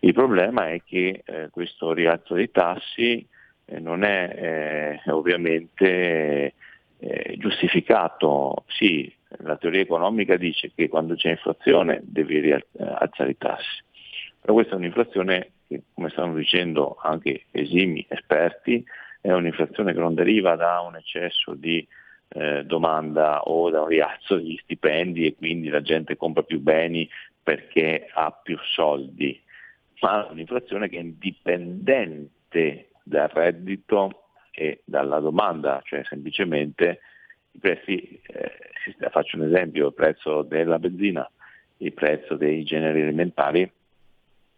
[0.00, 3.26] Il problema è che eh, questo rialzo dei tassi
[3.64, 6.54] eh, non è eh, ovviamente
[6.98, 8.64] eh, giustificato.
[8.66, 13.82] Sì, la teoria economica dice che quando c'è inflazione devi rialzare i tassi,
[14.40, 18.84] però questa è un'inflazione che, come stanno dicendo anche esimi esperti,
[19.20, 21.86] è un'inflazione che non deriva da un eccesso di
[22.30, 27.08] eh, domanda o da un rialzo degli stipendi e quindi la gente compra più beni
[27.40, 29.40] perché ha più soldi,
[30.00, 37.00] ma un'inflazione che è indipendente dal reddito e dalla domanda, cioè semplicemente
[37.52, 41.28] i prezzi, eh, faccio un esempio, il prezzo della benzina,
[41.78, 43.70] il prezzo dei generi alimentari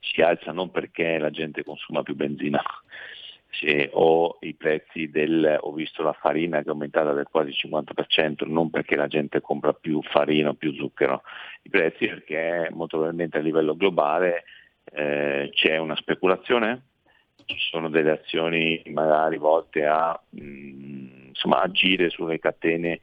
[0.02, 2.62] si alza non perché la gente consuma più benzina,
[3.50, 8.46] se ho i prezzi del, ho visto la farina che è aumentata del quasi 50%,
[8.48, 11.22] non perché la gente compra più farina o più zucchero,
[11.62, 14.44] i prezzi perché molto probabilmente a livello globale
[14.92, 16.82] eh, c'è una speculazione,
[17.44, 23.00] ci sono delle azioni magari volte a mh, mm, insomma, agire sulle catene,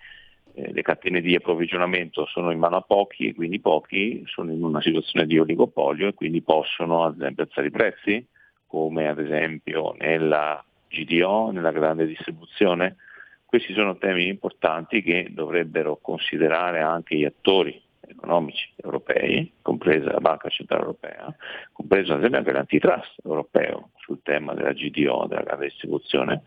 [0.59, 4.63] eh, le catene di approvvigionamento sono in mano a pochi e quindi pochi sono in
[4.63, 8.27] una situazione di oligopolio e quindi possono ad esempio alzare i prezzi
[8.67, 12.97] come ad esempio nella GDO, nella grande distribuzione.
[13.45, 20.49] Questi sono temi importanti che dovrebbero considerare anche gli attori economici europei, compresa la Banca
[20.49, 21.33] Centrale Europea,
[21.71, 26.43] compreso ad esempio anche l'antitrust europeo sul tema della GDO, della grande distribuzione.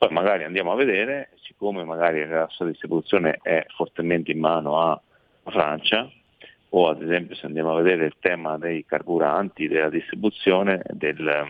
[0.00, 4.98] Poi magari andiamo a vedere, siccome magari la nostra distribuzione è fortemente in mano a
[5.44, 6.10] Francia,
[6.70, 11.48] o ad esempio se andiamo a vedere il tema dei carburanti, della distribuzione, del, um,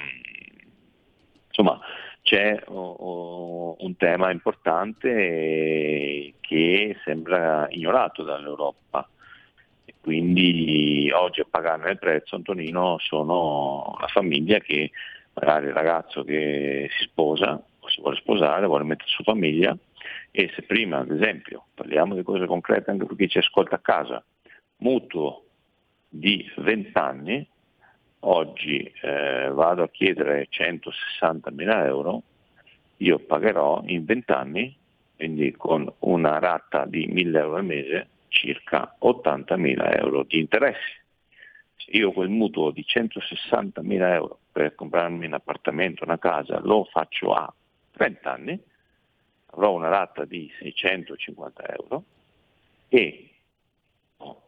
[1.47, 1.79] insomma
[2.23, 9.09] c'è un tema importante che sembra ignorato dall'Europa.
[10.01, 14.91] Quindi oggi a pagarne il prezzo, Antonino, sono la famiglia che
[15.35, 19.77] magari il ragazzo che si sposa si vuole sposare, vuole mettere su famiglia
[20.31, 23.81] e se prima ad esempio parliamo di cose concrete anche per chi ci ascolta a
[23.81, 24.25] casa,
[24.79, 25.45] mutuo
[26.09, 27.49] di 20 anni,
[28.21, 32.23] oggi eh, vado a chiedere 160 mila euro,
[32.99, 34.77] io pagherò in 20 anni,
[35.17, 40.99] quindi con una rata di 1000 euro al mese, circa 80 mila euro di interessi.
[41.77, 46.85] Se io quel mutuo di 160 mila euro per comprarmi un appartamento, una casa, lo
[46.85, 47.53] faccio a
[48.01, 48.59] 30 anni,
[49.49, 52.05] avrò una rata di 650 euro
[52.89, 53.31] e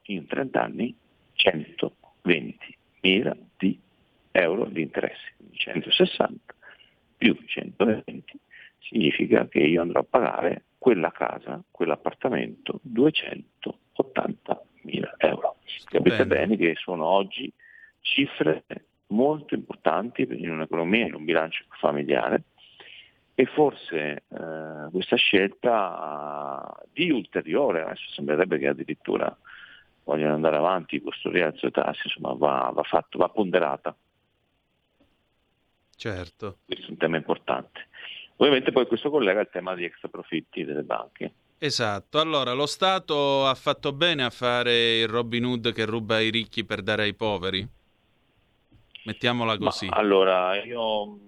[0.05, 0.97] in 30 anni
[1.37, 3.79] 120.000 di
[4.31, 6.55] euro di interessi, 160
[7.19, 8.39] più 120
[8.79, 15.57] significa che io andrò a pagare quella casa, quell'appartamento 280.000 euro.
[15.85, 17.53] Capite bene che sono oggi
[18.01, 18.65] cifre
[19.09, 22.45] molto importanti in un'economia, in un bilancio familiare
[23.35, 29.35] e forse eh, questa scelta di ulteriore, adesso sembrerebbe che addirittura
[30.05, 33.95] vogliono andare avanti questo rialzo dei tassi, insomma va, va, fatto, va ponderata.
[35.97, 36.59] Certo.
[36.67, 37.89] Questo è un tema importante.
[38.37, 41.33] Ovviamente poi questo collega il tema di extra profitti delle banche.
[41.59, 46.31] Esatto, allora lo Stato ha fatto bene a fare il Robin Hood che ruba ai
[46.31, 47.65] ricchi per dare ai poveri?
[49.05, 49.87] Mettiamola così.
[49.87, 51.19] Ma, allora, io,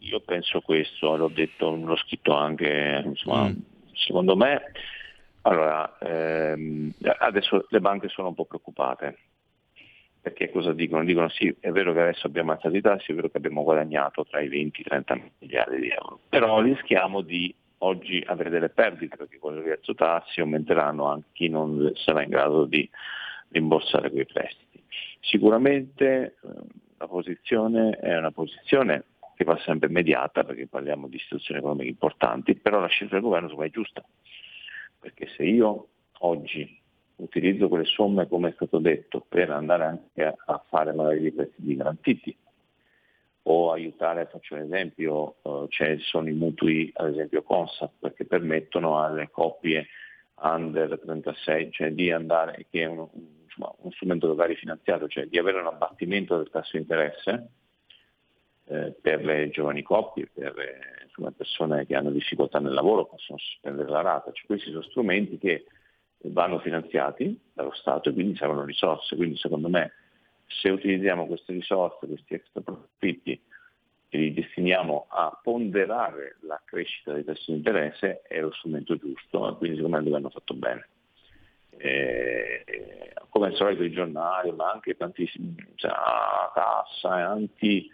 [0.00, 3.56] io, penso questo, l'ho detto, l'ho scritto anche, insomma, mm.
[3.92, 4.72] secondo me
[5.42, 9.18] allora, ehm, adesso le banche sono un po' preoccupate,
[10.20, 11.02] perché cosa dicono?
[11.02, 14.26] Dicono sì, è vero che adesso abbiamo alzato i tassi, è vero che abbiamo guadagnato
[14.26, 18.68] tra i 20 e i 30 miliardi di euro, però rischiamo di oggi avere delle
[18.68, 22.88] perdite perché con il rialzo tassi aumenteranno anche chi non sarà in grado di
[23.48, 24.82] rimborsare quei prestiti.
[25.20, 26.48] Sicuramente eh,
[26.98, 29.04] la posizione è una posizione
[29.40, 33.62] che va sempre mediata perché parliamo di situazioni economiche importanti, però la scelta del governo
[33.62, 34.04] è giusta,
[34.98, 35.88] perché se io
[36.18, 36.78] oggi
[37.16, 41.74] utilizzo quelle somme, come è stato detto, per andare anche a fare magari dei prestiti
[41.74, 42.36] garantiti,
[43.44, 49.02] o aiutare, faccio un esempio, eh, cioè sono i mutui ad esempio Consap perché permettono
[49.02, 49.86] alle coppie
[50.42, 53.10] under 36, cioè di andare, che è uno,
[53.44, 57.52] insomma, uno strumento locale finanziario, cioè di avere un abbattimento del tasso di interesse
[58.70, 63.36] eh, per le giovani coppie, per eh, insomma, persone che hanno difficoltà nel lavoro, possono
[63.38, 64.30] sospendere la rata.
[64.30, 65.64] Cioè, questi sono strumenti che
[66.26, 69.16] vanno finanziati dallo Stato e quindi servono risorse.
[69.16, 69.92] Quindi secondo me
[70.46, 73.40] se utilizziamo queste risorse, questi extra profitti
[74.08, 79.50] e li destiniamo a ponderare la crescita dei tassi di interesse è lo strumento giusto
[79.50, 80.88] e quindi secondo me il governo fatto bene.
[81.76, 82.64] E,
[83.30, 85.90] come al solito i giornali, ma anche tantissimi, cioè,
[86.54, 87.88] cassa, anti,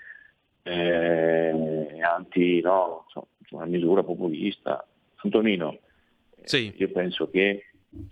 [0.67, 4.85] eh, anti no, insomma, una misura populista.
[5.17, 5.79] Antonino,
[6.43, 6.73] sì.
[6.77, 7.71] io penso che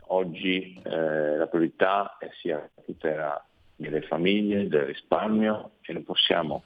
[0.09, 3.46] oggi eh, la priorità sia la tutela
[3.76, 6.62] delle famiglie, del risparmio e non possiamo.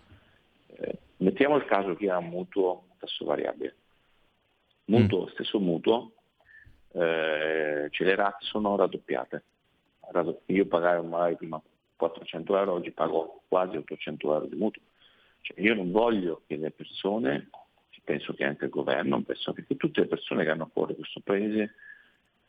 [0.66, 3.76] Eh, mettiamo il caso che ha un mutuo tasso variabile.
[4.84, 5.28] Mutuo, mm.
[5.28, 6.12] stesso mutuo,
[6.92, 9.44] eh, cioè le rate sono raddoppiate.
[10.46, 11.60] Io pagavo magari prima
[11.96, 14.82] 400 euro, oggi pago quasi 800 euro di mutuo.
[15.48, 17.48] Cioè io non voglio che le persone,
[18.04, 21.20] penso che anche il governo, penso che tutte le persone che hanno a cuore questo
[21.20, 21.74] paese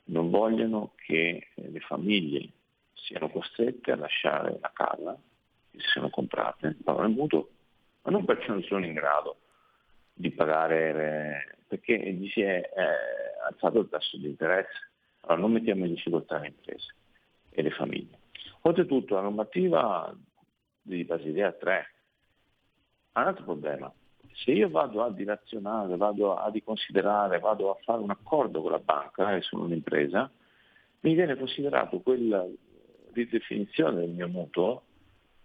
[0.04, 2.48] non vogliono che le famiglie
[2.92, 5.18] siano costrette a lasciare la casa
[5.70, 7.48] che si sono comprate, pagano il mutuo,
[8.02, 9.38] ma non perché non sono in grado
[10.12, 14.90] di pagare, perché gli si è eh, alzato il tasso di interesse.
[15.20, 16.94] Allora non mettiamo in difficoltà le imprese
[17.48, 18.18] e le famiglie.
[18.62, 20.14] Oltretutto la normativa
[20.82, 21.99] di Basilea 3 ha
[23.12, 23.92] un altro problema.
[24.32, 28.78] Se io vado a dilazionare, vado a riconsiderare, vado a fare un accordo con la
[28.78, 30.30] banca, e sono un'impresa,
[31.00, 32.56] mi viene considerato quel
[33.12, 34.82] di definizione del mio mutuo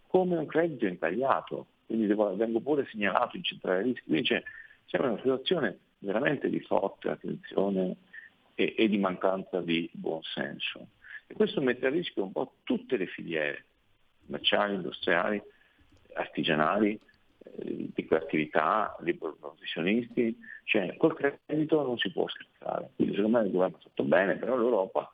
[0.07, 4.43] come un credito intagliato, quindi devo, vengo pure segnalato in centrale rischi, quindi c'è,
[4.85, 7.95] c'è una situazione veramente di forte attenzione
[8.53, 10.87] e, e di mancanza di buonsenso.
[11.27, 13.65] E questo mette a rischio un po' tutte le filiere,
[14.25, 15.41] commerciali, industriali,
[16.13, 16.99] artigianali,
[17.57, 22.91] eh, piccole attività, liberi professionisti, cioè col credito non si può scherzare.
[22.95, 25.09] Quindi secondo me il governo ha fatto bene, però l'Europa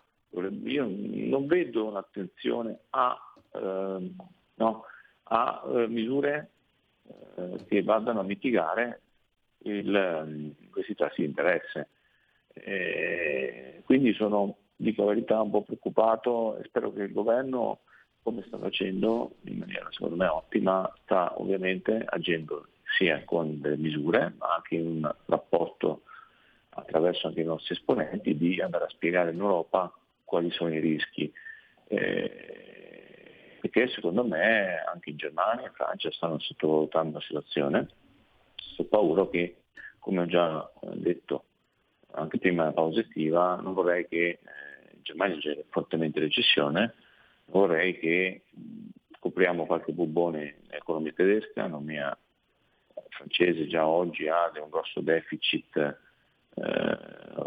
[0.63, 3.17] io non vedo un'attenzione a,
[3.53, 4.11] eh,
[4.55, 4.83] no,
[5.23, 6.49] a eh, misure
[7.35, 9.01] eh, che vadano a mitigare
[9.63, 11.89] il, questi tassi di interesse.
[13.83, 17.81] quindi sono, dico la verità, un po' preoccupato e spero che il governo,
[18.23, 22.67] come sta facendo in maniera secondo me ottima, sta ovviamente agendo
[22.97, 26.03] sia con delle misure, ma anche in un rapporto
[26.69, 29.91] attraverso anche i nostri esponenti di andare a spiegare in Europa
[30.23, 31.31] quali sono i rischi.
[31.87, 37.87] Eh, perché secondo me anche in Germania e in Francia stanno sottovalutando la situazione.
[38.77, 39.57] Ho paura che,
[39.99, 41.45] come ho già detto
[42.13, 44.39] anche prima della pausa estiva, non vorrei che eh,
[45.01, 46.93] Germania c'è fortemente recessione,
[47.51, 48.43] vorrei che
[49.17, 52.17] scopriamo qualche bubone nell'economia tedesca, l'economia
[53.09, 56.97] francese già oggi ha un grosso deficit eh,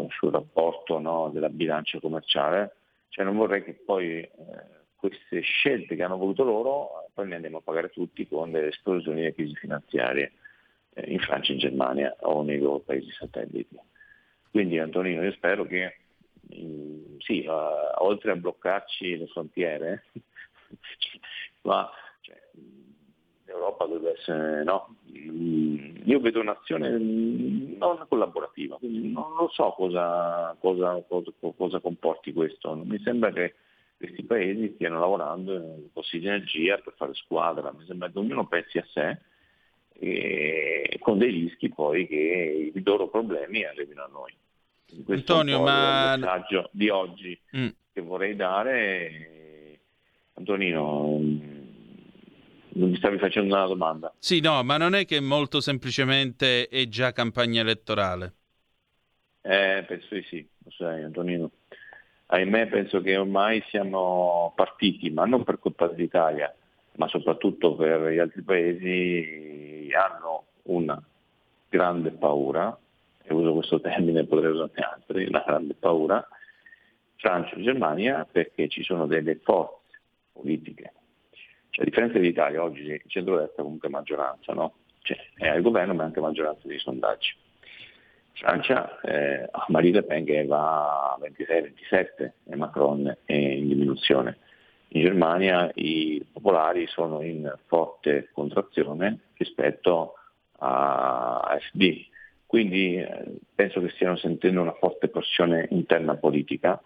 [0.09, 2.75] sul rapporto no, della bilancia commerciale,
[3.09, 4.31] cioè non vorrei che poi eh,
[4.95, 9.23] queste scelte che hanno voluto loro poi le andiamo a pagare tutti con delle esplosioni
[9.23, 10.33] di crisi finanziarie
[10.93, 13.79] eh, in Francia, in Germania o nei loro paesi satelliti.
[14.51, 15.95] Quindi Antonino, io spero che
[16.53, 20.05] mm, sì, uh, oltre a bloccarci le frontiere,
[21.63, 21.89] ma
[22.21, 22.39] cioè,
[23.45, 30.55] l'Europa deve essere no, Mm, io vedo un'azione non collaborativa, quindi non lo so cosa,
[30.59, 32.75] cosa, cosa, cosa comporti questo.
[32.75, 33.55] Mi sembra che
[33.97, 35.53] questi paesi stiano lavorando
[35.91, 39.19] po' sinergia per fare squadra, mi sembra che ognuno pensi a sé
[40.99, 44.33] con dei rischi poi che i loro problemi arrivino a noi.
[45.03, 46.13] Questo Antonio, è ma...
[46.13, 47.67] il messaggio di oggi mm.
[47.91, 49.31] che vorrei dare.
[50.33, 51.19] Antonino,
[52.75, 54.13] non mi stavi facendo una domanda.
[54.19, 58.33] Sì, no, ma non è che molto semplicemente è già campagna elettorale.
[59.41, 61.51] Eh, penso di sì, lo sai Antonino.
[62.27, 66.53] Ahimè penso che ormai siamo partiti, ma non per colpa dell'Italia,
[66.95, 71.01] ma soprattutto per gli altri paesi, hanno una
[71.69, 72.77] grande paura
[73.27, 76.25] e uso questo termine, potrei usarne altri, la grande paura,
[77.17, 79.99] Francia e Germania perché ci sono delle forze
[80.31, 80.93] politiche.
[81.69, 84.75] Cioè, a differenza dell'Italia, oggi il centro-destra comunque è maggioranza, no?
[85.01, 87.35] Cioè, è al governo ma anche maggioranza dei sondaggi.
[88.33, 94.37] Francia eh, Marine Le Pen che va a 26-27 e Macron è in diminuzione.
[94.89, 100.13] In Germania i popolari sono in forte contrazione rispetto
[100.59, 102.05] a AfD,
[102.45, 106.81] quindi eh, penso che stiano sentendo una forte pressione interna politica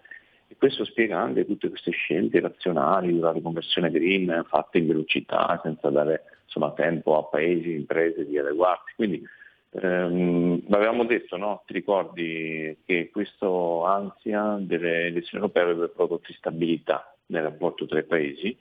[0.48, 5.90] e questo spiega anche tutte queste scelte razionali, la riconversione green fatte in velocità senza
[5.90, 8.96] dare insomma, tempo a paesi, imprese di adeguarsi.
[8.96, 9.24] Quindi
[9.72, 11.62] ehm, avevamo detto, no?
[11.68, 13.48] ti ricordi che questa
[13.86, 18.58] ansia delle elezioni europee avrebbe prodotto stabilità nel rapporto tra i paesi,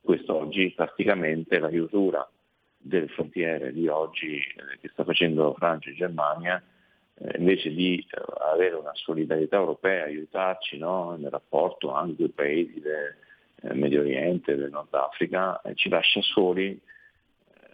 [0.00, 2.28] questo oggi praticamente la chiusura
[2.84, 6.62] delle frontiere di oggi eh, che sta facendo Francia e Germania,
[7.14, 8.22] eh, invece di eh,
[8.52, 13.14] avere una solidarietà europea, aiutarci no, nel rapporto anche con i paesi del
[13.62, 16.80] eh, Medio Oriente, del Nord Africa, eh, ci lascia soli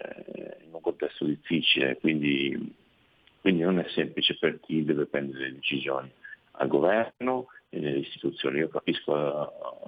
[0.03, 2.75] in un contesto difficile, quindi,
[3.43, 6.11] quindi non è semplice per chi deve prendere le decisioni
[6.53, 8.61] al governo e nelle istituzioni.
[8.61, 9.13] Io capisco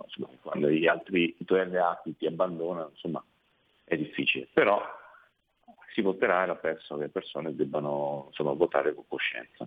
[0.05, 3.25] insomma, quando gli altri i tuoi alleati ti abbandonano, insomma,
[3.85, 4.83] è difficile, però
[5.93, 9.66] si voterà era perso che le persone debbano insomma, votare con coscienza.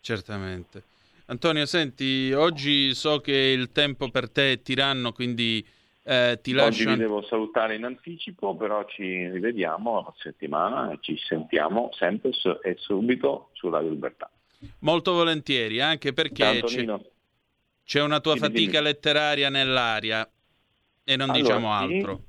[0.00, 0.82] Certamente.
[1.26, 5.64] Antonio, senti, oggi so che il tempo per te è tiranno, quindi
[6.04, 6.84] eh, ti lascio...
[6.84, 12.30] Oggi vi devo salutare in anticipo, però ci rivediamo la settimana e ci sentiamo sempre
[12.62, 14.30] e subito su Radio Libertà.
[14.80, 16.84] Molto volentieri, anche perché c'è,
[17.84, 20.28] c'è, una tua fatica letteraria nell'aria
[21.04, 22.22] e non allora, diciamo sì, altro.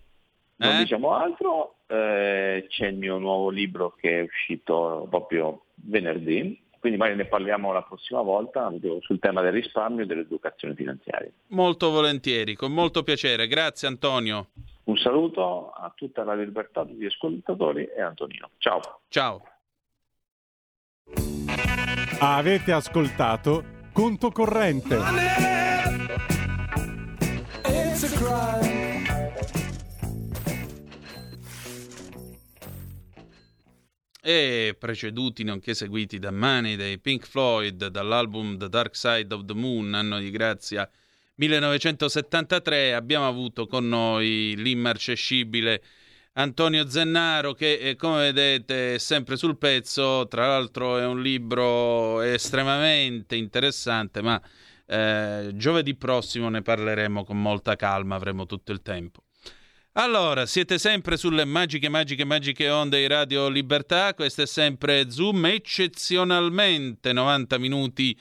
[0.57, 0.77] Non eh?
[0.79, 7.17] diciamo altro, eh, c'è il mio nuovo libro che è uscito proprio venerdì, quindi magari
[7.17, 8.71] ne parliamo la prossima volta
[9.01, 11.31] sul tema del risparmio e dell'educazione finanziaria.
[11.47, 13.47] Molto volentieri, con molto piacere.
[13.47, 14.49] Grazie Antonio.
[14.83, 18.51] Un saluto a tutta la libertà degli ascoltatori e Antonino.
[18.57, 19.01] Ciao.
[19.09, 19.43] Ciao.
[22.19, 24.97] Avete ascoltato Conto Corrente.
[34.21, 39.53] E preceduti nonché seguiti da Money dei Pink Floyd dall'album The Dark Side of the
[39.53, 40.89] Moon, anno di grazia
[41.35, 45.81] 1973, abbiamo avuto con noi l'immarcescibile
[46.33, 52.21] Antonio Zennaro che eh, come vedete è sempre sul pezzo, tra l'altro è un libro
[52.21, 54.41] estremamente interessante, ma
[54.85, 59.23] eh, giovedì prossimo ne parleremo con molta calma, avremo tutto il tempo.
[59.93, 64.13] Allora, siete sempre sulle magiche, magiche, magiche onde di Radio Libertà.
[64.13, 68.17] Questo è sempre Zoom, eccezionalmente 90 minuti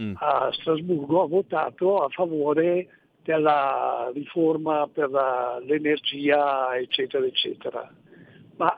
[0.00, 0.14] mm.
[0.16, 2.88] a Strasburgo ha votato a favore
[3.22, 7.92] della riforma per la, l'energia, eccetera, eccetera.
[8.56, 8.74] Ma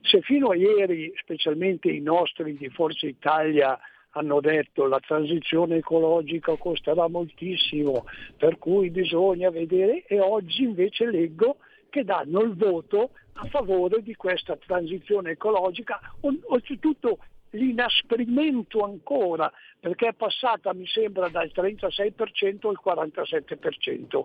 [0.00, 3.78] se fino a ieri, specialmente i nostri di Forza Italia,
[4.16, 8.04] hanno detto la transizione ecologica costerà moltissimo,
[8.36, 11.56] per cui bisogna vedere, e oggi invece leggo
[11.94, 17.18] che danno il voto a favore di questa transizione ecologica, oltretutto
[17.50, 24.24] l'inasprimento ancora, perché è passata mi sembra dal 36% al 47%.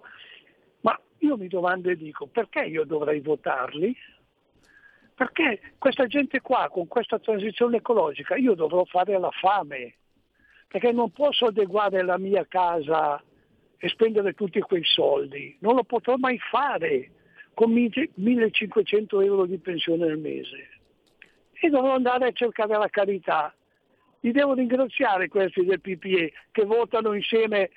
[0.82, 3.96] Ma io mi domando e dico, perché io dovrei votarli?
[5.14, 9.94] Perché questa gente qua, con questa transizione ecologica, io dovrò fare la fame.
[10.68, 13.24] perché non posso adeguare la mia casa
[13.78, 17.12] e spendere tutti quei soldi, non lo potrò mai fare
[17.60, 20.70] con 1500 euro di pensione al mese.
[21.52, 23.54] E dovrò andare a cercare la carità.
[24.22, 27.70] Li devo ringraziare questi del PPE che votano insieme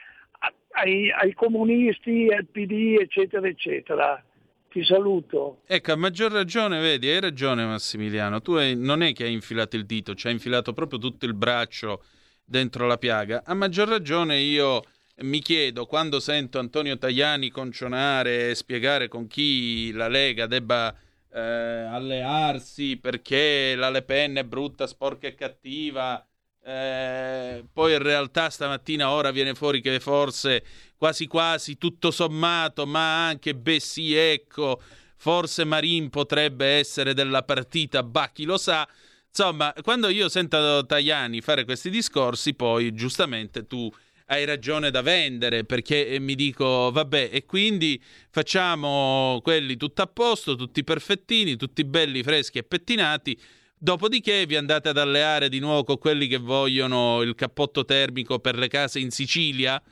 [0.75, 4.25] ai, ai comunisti, al PD, eccetera, eccetera.
[4.71, 5.63] Ti saluto.
[5.67, 9.75] Ecco, a maggior ragione, vedi, hai ragione Massimiliano, tu hai, non è che hai infilato
[9.75, 12.05] il dito, ci hai infilato proprio tutto il braccio
[12.45, 13.43] dentro la piaga.
[13.45, 14.85] A maggior ragione io
[15.17, 20.95] mi chiedo, quando sento Antonio Tajani concionare e spiegare con chi la Lega debba
[21.31, 26.25] eh, allearsi perché la Le Pen è brutta, sporca e cattiva,
[26.65, 30.65] eh, poi in realtà stamattina ora viene fuori che forse
[30.97, 34.81] quasi quasi tutto sommato, ma anche beh sì, ecco,
[35.17, 38.89] forse Marin potrebbe essere della partita, bah chi lo sa.
[39.29, 43.91] Insomma, quando io sento Tajani fare questi discorsi, poi giustamente tu
[44.33, 50.57] hai ragione da vendere perché mi dico vabbè e quindi facciamo quelli tutto a posto,
[50.57, 53.39] tutti perfettini, tutti belli, freschi e pettinati.
[53.77, 58.57] Dopodiché vi andate ad alleare di nuovo con quelli che vogliono il cappotto termico per
[58.57, 59.83] le case in Sicilia,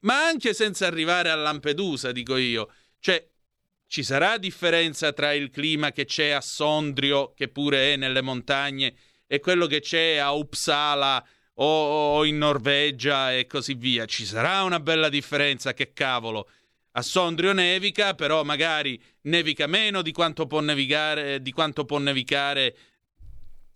[0.00, 2.72] ma anche senza arrivare a Lampedusa, dico io.
[2.98, 3.24] Cioè,
[3.86, 8.96] ci sarà differenza tra il clima che c'è a Sondrio, che pure è nelle montagne,
[9.26, 11.24] e quello che c'è a Uppsala
[11.56, 14.06] o, in Norvegia e così via.
[14.06, 16.48] Ci sarà una bella differenza, che cavolo.
[16.92, 22.76] A Sondrio nevica, però magari nevica meno di quanto può nevicare, quanto può nevicare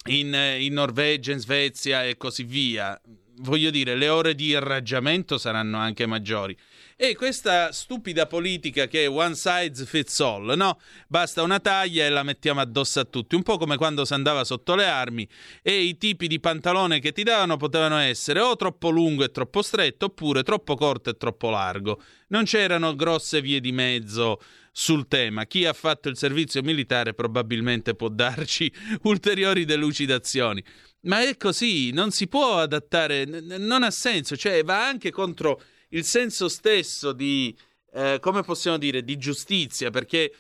[0.07, 3.01] in, in Norvegia, in Svezia e così via.
[3.41, 6.57] Voglio dire, le ore di irraggiamento saranno anche maggiori.
[7.01, 10.81] E questa stupida politica che è one size fits all, no?
[11.07, 14.43] Basta una taglia e la mettiamo addosso a tutti, un po' come quando si andava
[14.43, 15.29] sotto le armi
[15.63, 19.63] e i tipi di pantalone che ti davano potevano essere o troppo lungo e troppo
[19.63, 22.03] stretto oppure troppo corto e troppo largo.
[22.31, 24.41] Non c'erano grosse vie di mezzo
[24.73, 25.47] sul tema.
[25.47, 28.73] Chi ha fatto il servizio militare probabilmente può darci
[29.05, 30.65] ulteriori delucidazioni.
[31.03, 36.05] Ma è così, non si può adattare, non ha senso, cioè va anche contro il
[36.05, 37.57] senso stesso di,
[37.93, 40.33] eh, come possiamo dire, di giustizia, perché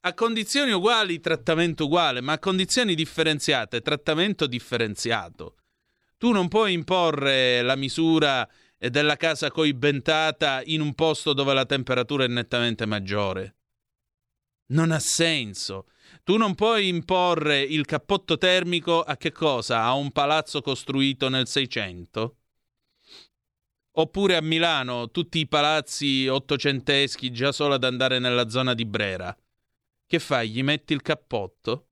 [0.00, 5.56] a condizioni uguali trattamento uguale, ma a condizioni differenziate trattamento differenziato.
[6.16, 8.48] Tu non puoi imporre la misura
[8.78, 13.56] eh, della casa coibentata in un posto dove la temperatura è nettamente maggiore.
[14.68, 15.86] Non ha senso.
[16.24, 19.82] Tu non puoi imporre il cappotto termico a che cosa?
[19.82, 22.35] A un palazzo costruito nel 600?
[23.98, 29.34] Oppure a Milano, tutti i palazzi ottocenteschi già solo ad andare nella zona di Brera.
[30.06, 30.50] Che fai?
[30.50, 31.88] Gli metti il cappotto?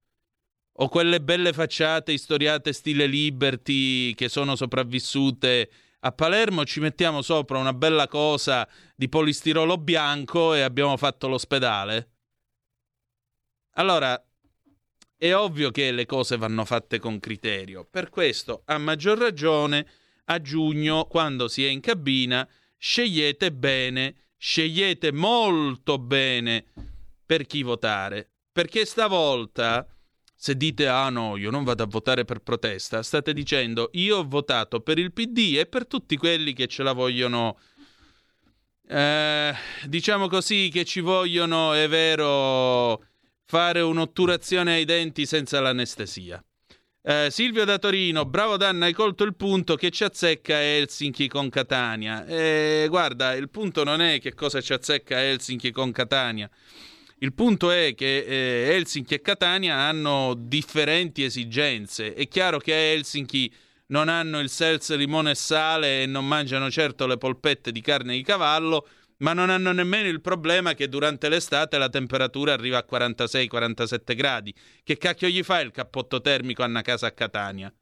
[0.73, 7.57] O quelle belle facciate istoriate stile Liberty che sono sopravvissute a Palermo, ci mettiamo sopra
[7.57, 12.11] una bella cosa di polistirolo bianco e abbiamo fatto l'ospedale?
[13.77, 14.23] Allora,
[15.17, 17.87] è ovvio che le cose vanno fatte con criterio.
[17.91, 19.87] Per questo, a maggior ragione,
[20.25, 26.67] a giugno, quando si è in cabina, scegliete bene, scegliete molto bene
[27.25, 28.31] per chi votare.
[28.53, 29.87] Perché stavolta,
[30.35, 34.29] se dite ah no, io non vado a votare per protesta, state dicendo io ho
[34.29, 37.59] votato per il PD e per tutti quelli che ce la vogliono.
[38.87, 39.55] Eh,
[39.87, 43.03] diciamo così che ci vogliono, è vero,
[43.47, 46.45] fare un'otturazione ai denti senza l'anestesia.
[47.07, 51.51] Eh, Silvio da Torino, bravo Danna, hai colto il punto che ci azzecca Helsinki con
[51.51, 52.25] Catania.
[52.25, 56.49] Eh, guarda, il punto non è che cosa ci azzecca Helsinki con Catania.
[57.19, 62.15] Il punto è che eh, Helsinki e Catania hanno differenti esigenze.
[62.15, 63.53] È chiaro che a Helsinki
[63.89, 68.15] non hanno il seltz, limone e sale e non mangiano certo le polpette di carne
[68.15, 68.89] di cavallo,
[69.19, 74.55] ma non hanno nemmeno il problema che durante l'estate la temperatura arriva a 46-47 gradi.
[74.83, 77.73] Che cacchio gli fa il cappotto termico a una casa a Catania?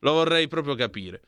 [0.00, 1.22] Lo vorrei proprio capire.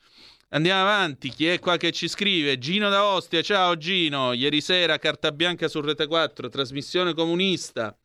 [0.49, 2.57] Andiamo avanti, chi è qua che ci scrive?
[2.57, 7.97] Gino da Ostia, ciao Gino, ieri sera carta bianca su Rete 4, trasmissione comunista.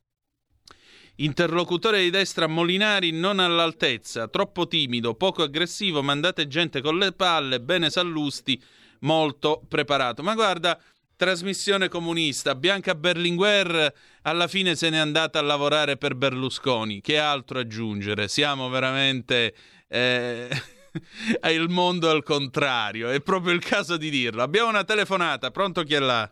[1.17, 7.61] Interlocutore di destra Molinari non all'altezza, troppo timido, poco aggressivo, mandate gente con le palle,
[7.61, 8.61] bene Sallusti,
[9.01, 10.23] molto preparato.
[10.23, 10.77] Ma guarda,
[11.15, 12.55] trasmissione comunista.
[12.55, 13.93] Bianca Berlinguer
[14.23, 17.01] alla fine se n'è andata a lavorare per Berlusconi.
[17.01, 18.27] Che altro aggiungere?
[18.27, 19.53] Siamo veramente.
[19.87, 20.49] Eh...
[21.51, 24.43] il mondo al contrario, è proprio il caso di dirlo.
[24.43, 26.29] Abbiamo una telefonata, pronto chi è là?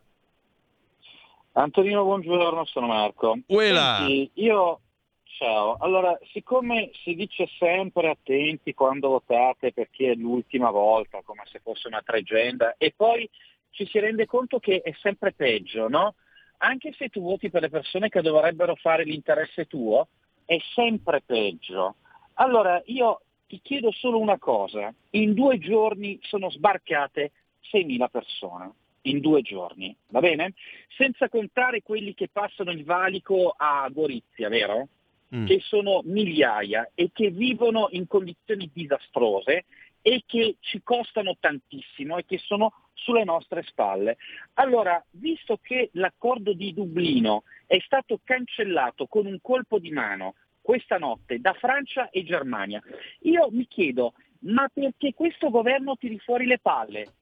[1.53, 3.39] Antonino, buongiorno, sono Marco.
[3.47, 3.97] Uela.
[3.97, 4.79] Senti, io
[5.25, 5.77] ciao.
[5.79, 11.87] Allora, siccome si dice sempre attenti quando votate perché è l'ultima volta, come se fosse
[11.87, 13.27] una tregenda, e poi
[13.71, 16.15] ci si rende conto che è sempre peggio, no?
[16.57, 20.07] Anche se tu voti per le persone che dovrebbero fare l'interesse tuo,
[20.45, 21.95] è sempre peggio.
[22.35, 24.93] Allora, io ti chiedo solo una cosa.
[25.11, 27.31] In due giorni sono sbarcate
[27.71, 28.71] 6.000 persone
[29.03, 30.53] in due giorni, va bene?
[30.95, 34.87] Senza contare quelli che passano il valico a Gorizia, vero?
[35.35, 35.45] Mm.
[35.45, 39.65] Che sono migliaia e che vivono in condizioni disastrose
[40.01, 44.17] e che ci costano tantissimo e che sono sulle nostre spalle.
[44.53, 50.97] Allora, visto che l'accordo di Dublino è stato cancellato con un colpo di mano questa
[50.97, 52.81] notte da Francia e Germania,
[53.21, 57.13] io mi chiedo, ma perché questo governo tiri fuori le palle?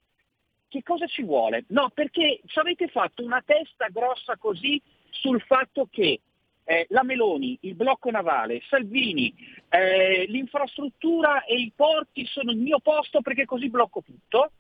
[0.70, 1.66] che cosa ci vuole?
[1.70, 6.22] No, perché ci avete fatto una testa grossa così sul fatto che
[6.64, 9.34] eh, la Meloni, il blocco navale, Salvini,
[9.70, 14.52] eh, l'infrastruttura e i porti sono il mio posto perché così blocco tutto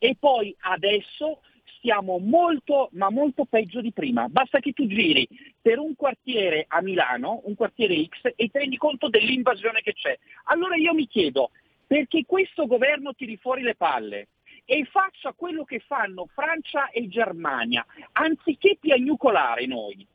[0.00, 1.42] e poi adesso
[1.76, 4.28] stiamo molto ma molto peggio di prima.
[4.28, 5.28] Basta che tu giri
[5.60, 10.18] per un quartiere a Milano, un quartiere X, e ti rendi conto dell'invasione che c'è.
[10.44, 11.50] Allora io mi chiedo,
[11.86, 14.28] perché questo governo tiri fuori le palle?
[14.70, 20.06] e faccia quello che fanno Francia e Germania, anziché piagnucolare noi.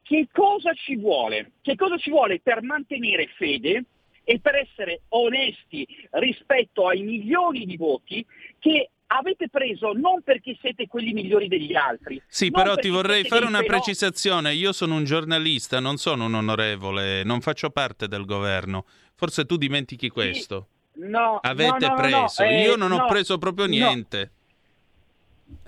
[0.00, 1.52] Che cosa ci vuole?
[1.60, 3.84] Che cosa ci vuole per mantenere fede
[4.24, 8.24] e per essere onesti rispetto ai milioni di voti
[8.58, 12.22] che avete preso non perché siete quelli migliori degli altri.
[12.26, 13.78] Sì, però ti vorrei fare una però...
[13.78, 14.54] precisazione.
[14.54, 18.84] Io sono un giornalista, non sono un onorevole, non faccio parte del governo.
[19.14, 20.68] Forse tu dimentichi questo.
[20.92, 21.08] Sì.
[21.08, 22.42] No, avete no, no, preso.
[22.42, 24.32] No, eh, Io non ho preso proprio niente.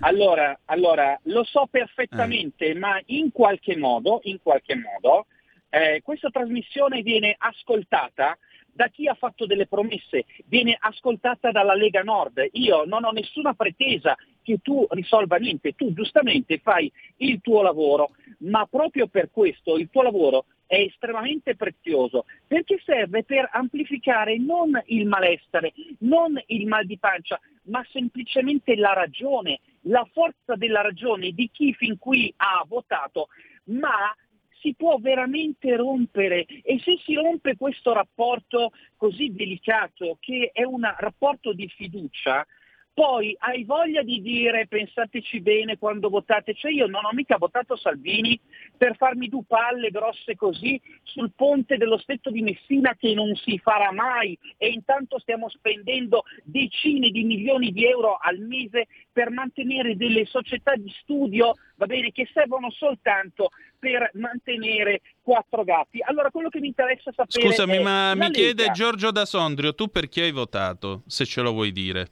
[0.00, 2.74] Allora, allora, lo so perfettamente, eh.
[2.74, 5.26] ma in qualche modo, in qualche modo
[5.74, 8.36] eh, questa trasmissione viene ascoltata
[8.74, 12.46] da chi ha fatto delle promesse, viene ascoltata dalla Lega Nord.
[12.52, 18.10] Io non ho nessuna pretesa che tu risolva niente, tu giustamente fai il tuo lavoro,
[18.40, 24.78] ma proprio per questo il tuo lavoro è estremamente prezioso perché serve per amplificare non
[24.86, 31.30] il malessere, non il mal di pancia, ma semplicemente la ragione, la forza della ragione
[31.32, 33.28] di chi fin qui ha votato,
[33.64, 34.14] ma
[34.62, 36.46] si può veramente rompere.
[36.62, 42.46] E se si rompe questo rapporto così delicato che è un rapporto di fiducia,
[42.94, 47.76] poi hai voglia di dire pensateci bene quando votate, cioè io non ho mica votato
[47.76, 48.38] Salvini
[48.76, 53.58] per farmi due palle grosse così sul ponte dello Stretto di Messina che non si
[53.58, 59.96] farà mai e intanto stiamo spendendo decine di milioni di euro al mese per mantenere
[59.96, 66.00] delle società di studio va bene, che servono soltanto per mantenere quattro gatti.
[66.02, 68.32] Allora quello che mi interessa sapere Scusami, ma mi Lega.
[68.32, 72.06] chiede Giorgio da Sondrio, tu per chi hai votato, se ce lo vuoi dire?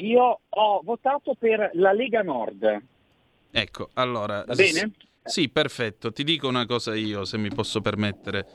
[0.00, 2.82] Io ho votato per la Lega Nord.
[3.50, 4.44] Ecco, allora...
[4.46, 4.92] Va bene?
[5.22, 6.12] Sì, perfetto.
[6.12, 8.46] Ti dico una cosa io, se mi posso permettere.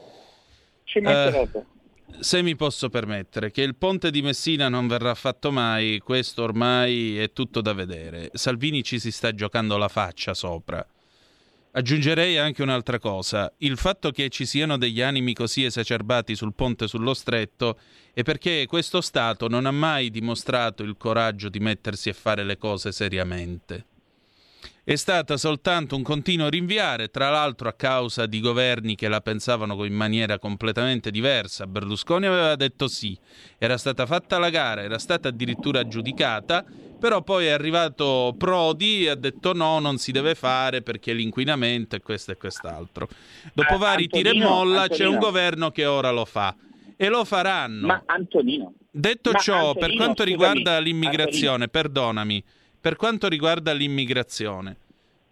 [0.84, 1.58] Ci metterebbe.
[1.58, 6.43] Uh, se mi posso permettere, che il ponte di Messina non verrà fatto mai, questo
[6.43, 8.30] ormai è tutto da vedere.
[8.34, 10.86] Salvini ci si sta giocando la faccia sopra.
[11.78, 13.51] Aggiungerei anche un'altra cosa.
[13.57, 17.78] Il fatto che ci siano degli animi così esacerbati sul ponte sullo stretto
[18.13, 22.57] è perché questo Stato non ha mai dimostrato il coraggio di mettersi a fare le
[22.57, 23.95] cose seriamente.
[24.84, 29.84] È stata soltanto un continuo rinviare, tra l'altro a causa di governi che la pensavano
[29.84, 31.66] in maniera completamente diversa.
[31.66, 33.18] Berlusconi aveva detto sì,
[33.57, 36.63] era stata fatta la gara, era stata addirittura aggiudicata,
[36.99, 41.95] però poi è arrivato Prodi e ha detto no, non si deve fare perché l'inquinamento
[41.95, 43.07] e questo e quest'altro.
[43.53, 44.95] Dopo vari tiri e molla Antonino.
[44.95, 46.55] c'è un governo che ora lo fa
[46.95, 47.88] e lo faranno.
[47.88, 48.74] Ma Antonino.
[48.89, 51.68] Detto ma ciò, Antonino, per quanto scusami, riguarda l'immigrazione, Antonino.
[51.68, 52.43] perdonami,
[52.86, 54.77] per quanto riguarda l'immigrazione,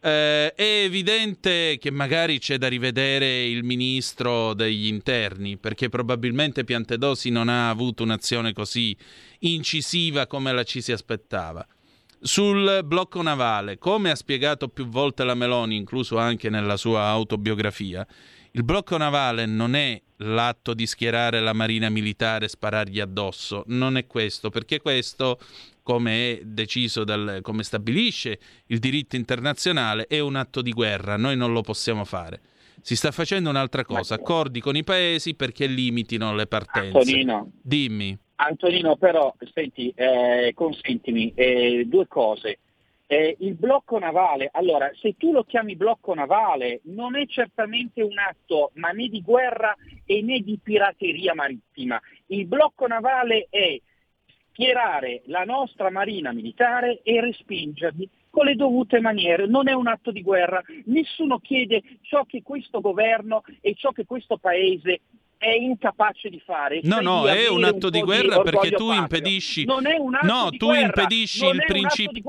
[0.02, 7.30] eh, è evidente che magari c'è da rivedere il ministro degli interni, perché probabilmente Piantedosi
[7.30, 8.98] non ha avuto un'azione così
[9.42, 11.64] incisiva come la ci si aspettava.
[12.20, 18.04] Sul blocco navale, come ha spiegato più volte la Meloni, incluso anche nella sua autobiografia,
[18.54, 23.98] il blocco navale non è l'atto di schierare la marina militare e sparargli addosso, non
[23.98, 25.40] è questo, perché questo,
[25.84, 31.36] come è deciso dal, come stabilisce il diritto internazionale, è un atto di guerra, noi
[31.38, 32.42] non lo possiamo fare.
[32.82, 36.98] Si sta facendo un'altra cosa, accordi con i paesi perché limitino le partenze.
[36.98, 38.18] Antonino, Dimmi.
[38.36, 42.60] Antonino, però, senti, eh, consentimi, eh, due cose.
[43.14, 48.18] eh, il blocco navale, allora se tu lo chiami blocco navale non è certamente un
[48.18, 49.76] atto ma né di guerra
[50.06, 52.02] e né di pirateria marittima.
[52.28, 53.80] Il blocco navale è
[54.54, 60.12] schierare la nostra marina militare e respingerli con le dovute maniere, non è un atto
[60.12, 65.02] di guerra, nessuno chiede ciò che questo governo e ciò che questo paese
[65.38, 66.80] è incapace di fare.
[66.84, 69.02] No, cioè no, di è un atto di, di guerra perché tu patrio.
[69.02, 69.66] impedisci.
[69.66, 70.86] Non è un atto no, di tu guerra.
[70.86, 72.12] impedisci non il principio.
[72.12, 72.24] di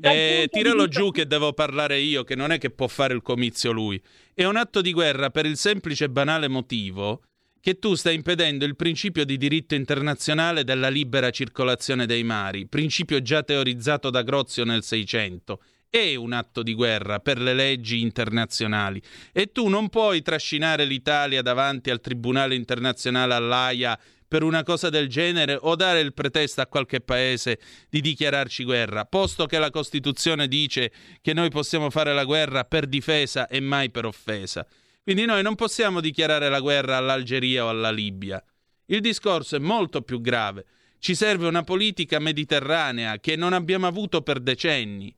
[0.00, 3.20] Eh, di tiralo giù che devo parlare io, che non è che può fare il
[3.22, 4.00] comizio lui.
[4.32, 7.20] È un atto di guerra per il semplice e banale motivo
[7.64, 13.22] che tu stai impedendo il principio di diritto internazionale della libera circolazione dei mari, principio
[13.22, 15.62] già teorizzato da Grozio nel 600.
[15.88, 19.00] È un atto di guerra per le leggi internazionali
[19.32, 23.98] e tu non puoi trascinare l'Italia davanti al Tribunale internazionale all'AIA
[24.28, 27.58] per una cosa del genere o dare il pretesto a qualche paese
[27.88, 30.92] di dichiararci guerra, posto che la Costituzione dice
[31.22, 34.66] che noi possiamo fare la guerra per difesa e mai per offesa.
[35.04, 38.42] Quindi noi non possiamo dichiarare la guerra all'Algeria o alla Libia.
[38.86, 40.64] Il discorso è molto più grave.
[40.98, 45.14] Ci serve una politica mediterranea che non abbiamo avuto per decenni.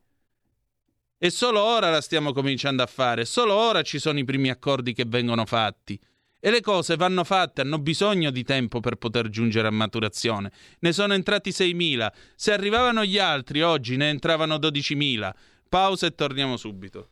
[1.17, 4.91] E solo ora la stiamo cominciando a fare, solo ora ci sono i primi accordi
[4.91, 5.97] che vengono fatti.
[6.37, 10.51] E le cose vanno fatte, hanno bisogno di tempo per poter giungere a maturazione.
[10.79, 12.11] Ne sono entrati 6.000.
[12.35, 15.31] Se arrivavano gli altri, oggi ne entravano 12.000.
[15.69, 17.11] Pausa e torniamo subito.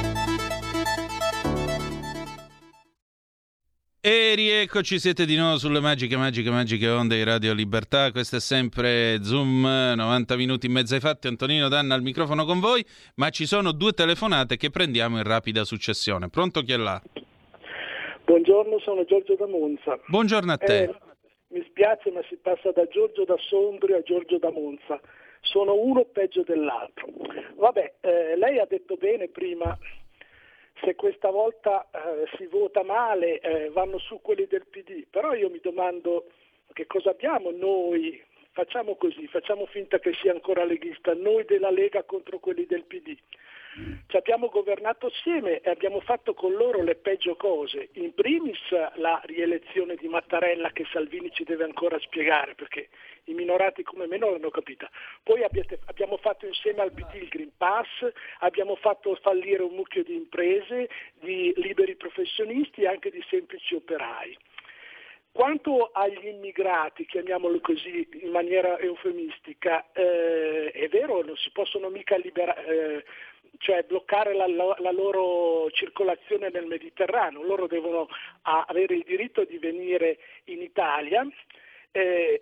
[4.03, 8.11] E rieccoci, siete di nuovo sulle magiche, magiche, magiche onde di Radio Libertà.
[8.11, 11.27] Questo è sempre Zoom, 90 minuti in mezzo ai fatti.
[11.27, 12.83] Antonino Danna al microfono con voi,
[13.17, 16.29] ma ci sono due telefonate che prendiamo in rapida successione.
[16.29, 16.99] Pronto chi è là?
[18.25, 19.99] Buongiorno, sono Giorgio da Monza.
[20.07, 20.81] Buongiorno a te.
[20.81, 20.95] Eh,
[21.49, 24.99] mi spiace, ma si passa da Giorgio da Sondrio a Giorgio da Monza.
[25.41, 27.05] Sono uno peggio dell'altro.
[27.55, 29.77] Vabbè, eh, lei ha detto bene prima,
[30.83, 35.49] se questa volta eh, si vota male eh, vanno su quelli del PD, però io
[35.49, 36.25] mi domando
[36.73, 38.21] che cosa abbiamo noi,
[38.51, 43.17] facciamo così, facciamo finta che sia ancora leghista, noi della Lega contro quelli del PD.
[44.07, 47.89] Ci abbiamo governato assieme e abbiamo fatto con loro le peggio cose.
[47.93, 48.59] In primis
[48.95, 52.89] la rielezione di Mattarella che Salvini ci deve ancora spiegare perché
[53.25, 54.89] i minorati come me non l'hanno capita.
[55.23, 57.87] Poi abbiate- abbiamo fatto insieme al PD il Green Pass,
[58.39, 60.89] abbiamo fatto fallire un mucchio di imprese,
[61.21, 64.37] di liberi professionisti e anche di semplici operai.
[65.31, 72.17] Quanto agli immigrati, chiamiamolo così in maniera eufemistica, eh, è vero, non si possono mica
[72.17, 73.05] libera- eh,
[73.57, 78.07] cioè bloccare la, la- loro circolazione nel Mediterraneo, loro devono
[78.43, 81.25] avere il diritto di venire in Italia.
[81.91, 82.41] eh,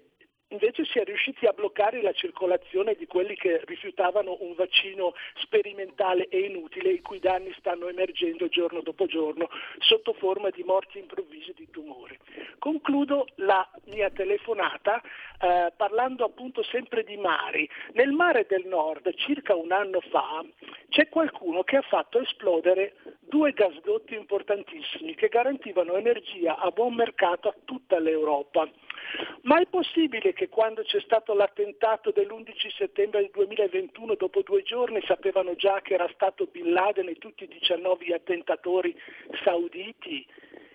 [0.52, 6.28] Invece si è riusciti a bloccare la circolazione di quelli che rifiutavano un vaccino sperimentale
[6.28, 9.48] e inutile, i cui danni stanno emergendo giorno dopo giorno
[9.78, 12.18] sotto forma di morti improvvise di tumore.
[12.58, 15.00] Concludo la mia telefonata
[15.40, 17.70] eh, parlando appunto sempre di mari.
[17.94, 20.44] Nel mare del nord, circa un anno fa,
[20.90, 27.50] c'è qualcuno che ha fatto esplodere due gasdotti importantissimi che garantivano energia a buon mercato
[27.50, 28.68] a tutta l'Europa.
[29.44, 35.56] Ma è possibile che quando c'è stato l'attentato dell'11 settembre 2021, dopo due giorni sapevano
[35.56, 38.96] già che era stato Bin Laden e tutti i 19 attentatori
[39.44, 40.26] sauditi?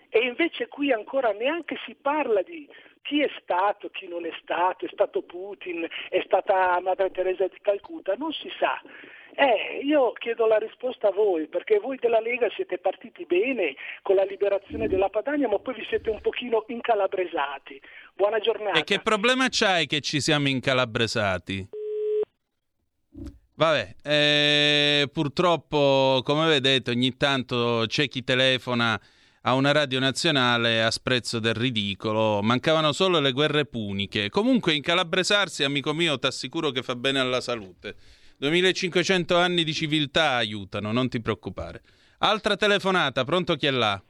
[0.09, 2.67] E invece qui ancora neanche si parla di
[3.01, 7.59] chi è stato, chi non è stato, è stato Putin, è stata Madre Teresa di
[7.61, 8.81] Calcutta, non si sa.
[9.37, 14.15] Eh, io chiedo la risposta a voi, perché voi della Lega siete partiti bene con
[14.15, 17.81] la liberazione della Padania, ma poi vi siete un pochino incalabresati.
[18.13, 18.79] Buona giornata.
[18.79, 21.67] E che problema c'hai che ci siamo incalabresati?
[23.57, 28.99] Vabbè, eh, purtroppo, come vedete, ogni tanto c'è chi telefona
[29.41, 32.41] a una radio nazionale a sprezzo del ridicolo.
[32.41, 34.29] Mancavano solo le guerre puniche.
[34.29, 37.95] Comunque, incalabresarsi, amico mio, ti assicuro che fa bene alla salute.
[38.37, 41.81] 2500 anni di civiltà aiutano, non ti preoccupare.
[42.19, 44.01] Altra telefonata, pronto chi è là?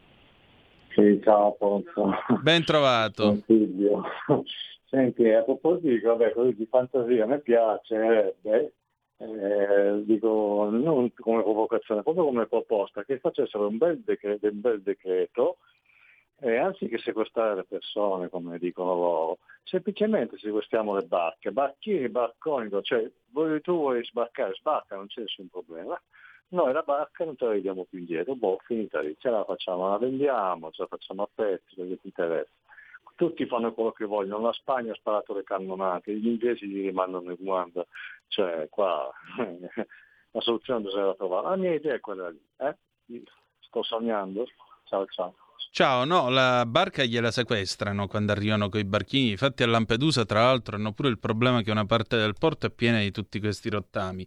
[0.95, 2.11] Sì, ciao Ponzo.
[2.41, 3.27] Ben trovato.
[3.27, 4.03] Consiglio.
[4.89, 8.73] Senti, a proposito vabbè, di fantasia, a me piacerebbe,
[9.17, 14.81] eh, dico, non come provocazione, proprio come proposta, che facessero un bel decreto, un bel
[14.81, 15.57] decreto
[16.39, 23.09] e anziché sequestrare le persone, come dicono loro, semplicemente sequestriamo le barche, barchieri, barconi, cioè
[23.31, 25.99] voi, tu vuoi sbarcare, sbarca, non c'è nessun problema.
[26.49, 29.89] Noi la barca non te la vediamo più indietro, boh, finita lì, ce la facciamo,
[29.89, 32.51] la vendiamo, ce la facciamo a pezzi, perché ti interessa.
[33.15, 37.31] Tutti fanno quello che vogliono, la Spagna ha sparato le cannonate, gli inglesi gli rimandano
[37.31, 37.85] il guarda,
[38.27, 39.09] cioè qua
[40.31, 41.47] la soluzione bisogna trovare.
[41.47, 42.75] La mia idea è quella lì, eh?
[43.61, 44.45] sto sognando,
[44.83, 45.44] ciao ciao.
[45.75, 49.31] Ciao, no, la barca gliela sequestrano quando arrivano con i barchini.
[49.31, 52.69] Infatti a Lampedusa, tra l'altro, hanno pure il problema che una parte del porto è
[52.69, 54.25] piena di tutti questi rottami.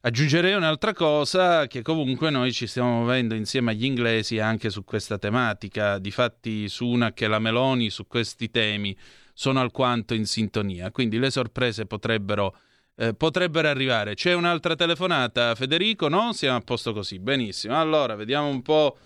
[0.00, 5.18] Aggiungerei un'altra cosa, che comunque noi ci stiamo muovendo insieme agli inglesi anche su questa
[5.18, 5.98] tematica.
[5.98, 8.96] Difatti su una che la Meloni su questi temi
[9.34, 10.90] sono alquanto in sintonia.
[10.92, 12.56] Quindi le sorprese potrebbero,
[12.96, 14.14] eh, potrebbero arrivare.
[14.14, 16.08] C'è un'altra telefonata, Federico?
[16.08, 16.32] No?
[16.32, 17.18] Siamo a posto così.
[17.18, 17.78] Benissimo.
[17.78, 18.96] Allora, vediamo un po'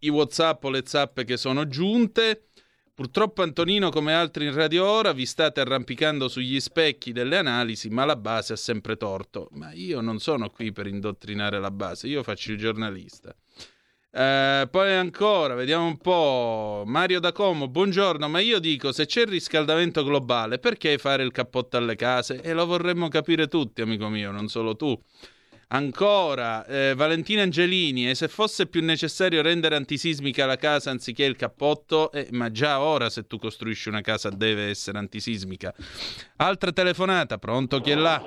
[0.00, 2.46] i WhatsApp o le zappe che sono giunte.
[2.94, 8.04] Purtroppo Antonino, come altri in Radio Ora, vi state arrampicando sugli specchi delle analisi, ma
[8.04, 9.48] la base ha sempre torto.
[9.52, 13.34] Ma io non sono qui per indottrinare la base, io faccio il giornalista.
[14.12, 16.82] Eh, poi ancora, vediamo un po'.
[16.84, 21.30] Mario da Como, buongiorno, ma io dico, se c'è il riscaldamento globale, perché fare il
[21.30, 22.42] cappotto alle case?
[22.42, 25.00] E lo vorremmo capire tutti, amico mio, non solo tu.
[25.72, 31.36] Ancora, eh, Valentina Angelini, e se fosse più necessario rendere antisismica la casa anziché il
[31.36, 35.72] cappotto, eh, ma già ora se tu costruisci una casa deve essere antisismica.
[36.38, 38.18] Altra telefonata, pronto chi è là?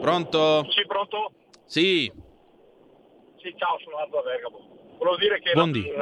[0.00, 0.66] Pronto?
[0.70, 1.32] Sì, pronto?
[1.66, 2.10] Sì.
[3.36, 4.96] Sì, ciao, sono Aldo Bergamo.
[4.96, 5.86] Volevo dire che Buondì.
[5.86, 5.94] eh,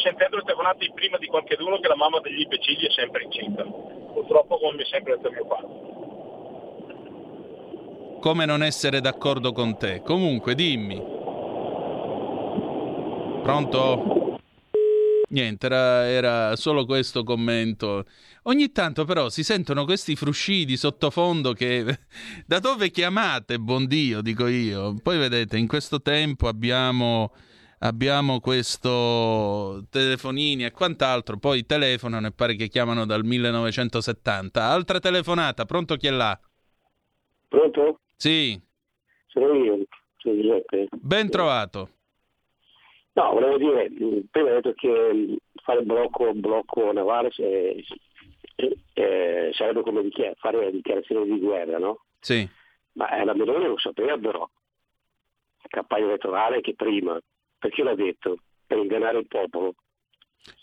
[0.00, 3.64] sentendo le telefonate prima di qualcheduno che la mamma degli imbecilli è sempre incinta.
[3.64, 5.95] Purtroppo come mi è sempre detto mio padre
[8.20, 10.02] come non essere d'accordo con te.
[10.02, 11.02] Comunque, dimmi.
[13.42, 14.38] Pronto?
[15.28, 18.04] Niente, era, era, solo questo commento.
[18.44, 21.98] Ogni tanto però si sentono questi frusci di sottofondo che...
[22.46, 24.94] Da dove chiamate, buon Dio, dico io.
[25.02, 27.32] Poi vedete, in questo tempo abbiamo
[27.80, 34.64] abbiamo questo telefonini e quant'altro, poi telefonano e pare che chiamano dal 1970.
[34.64, 36.38] Altra telefonata, pronto chi è là?
[37.48, 38.00] Pronto?
[38.16, 38.60] Sì.
[39.26, 39.84] Sono io,
[40.16, 40.88] sono Giuseppe.
[40.90, 41.90] Ben trovato.
[43.12, 43.90] No, volevo dire,
[44.30, 47.82] prima hai detto che fare blocco, blocco navale se,
[48.56, 52.04] eh, sarebbe come dichiar- fare una dichiarazione di guerra, no?
[52.20, 52.46] Sì.
[52.92, 54.48] Ma eh, la Meloni lo sapeva però,
[55.68, 57.18] campagna elettorale che prima,
[57.58, 58.38] perché l'ha detto?
[58.66, 59.74] Per ingannare il popolo.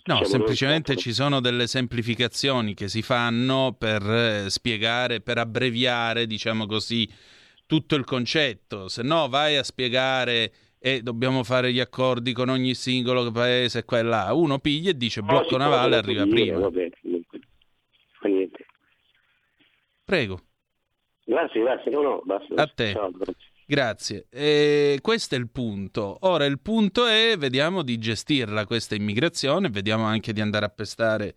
[0.06, 6.26] No, Siamo semplicemente ci sono delle semplificazioni che si fanno per eh, spiegare, per abbreviare,
[6.26, 7.10] diciamo così,
[7.66, 8.88] tutto il concetto.
[8.88, 14.00] Se no vai a spiegare e dobbiamo fare gli accordi con ogni singolo paese qua
[14.00, 14.34] e là.
[14.34, 16.60] Uno piglia e dice blocco navale arriva prima.
[16.60, 17.40] va bene, comunque.
[18.20, 18.66] Fa niente.
[20.04, 20.40] Prego.
[21.26, 22.54] Grazie, grazie, no, no, basta.
[22.56, 22.92] A te.
[22.92, 23.52] Ciao, grazie.
[23.66, 24.28] Grazie.
[24.30, 26.18] E questo è il punto.
[26.22, 31.36] Ora il punto è, vediamo di gestirla questa immigrazione, vediamo anche di andare a pestare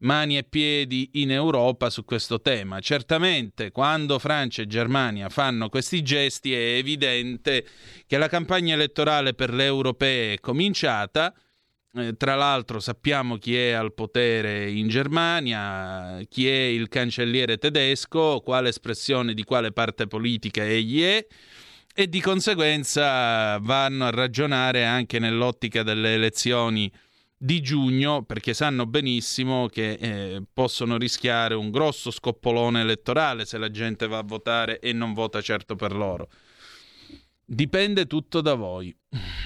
[0.00, 2.80] mani e piedi in Europa su questo tema.
[2.80, 7.66] Certamente quando Francia e Germania fanno questi gesti è evidente
[8.06, 11.34] che la campagna elettorale per le europee è cominciata.
[11.92, 18.40] Eh, tra l'altro sappiamo chi è al potere in Germania, chi è il cancelliere tedesco,
[18.44, 21.26] quale espressione di quale parte politica egli è
[21.92, 26.90] e di conseguenza vanno a ragionare anche nell'ottica delle elezioni
[27.42, 33.70] di giugno perché sanno benissimo che eh, possono rischiare un grosso scoppolone elettorale se la
[33.70, 36.28] gente va a votare e non vota certo per loro.
[37.42, 38.94] Dipende tutto da voi,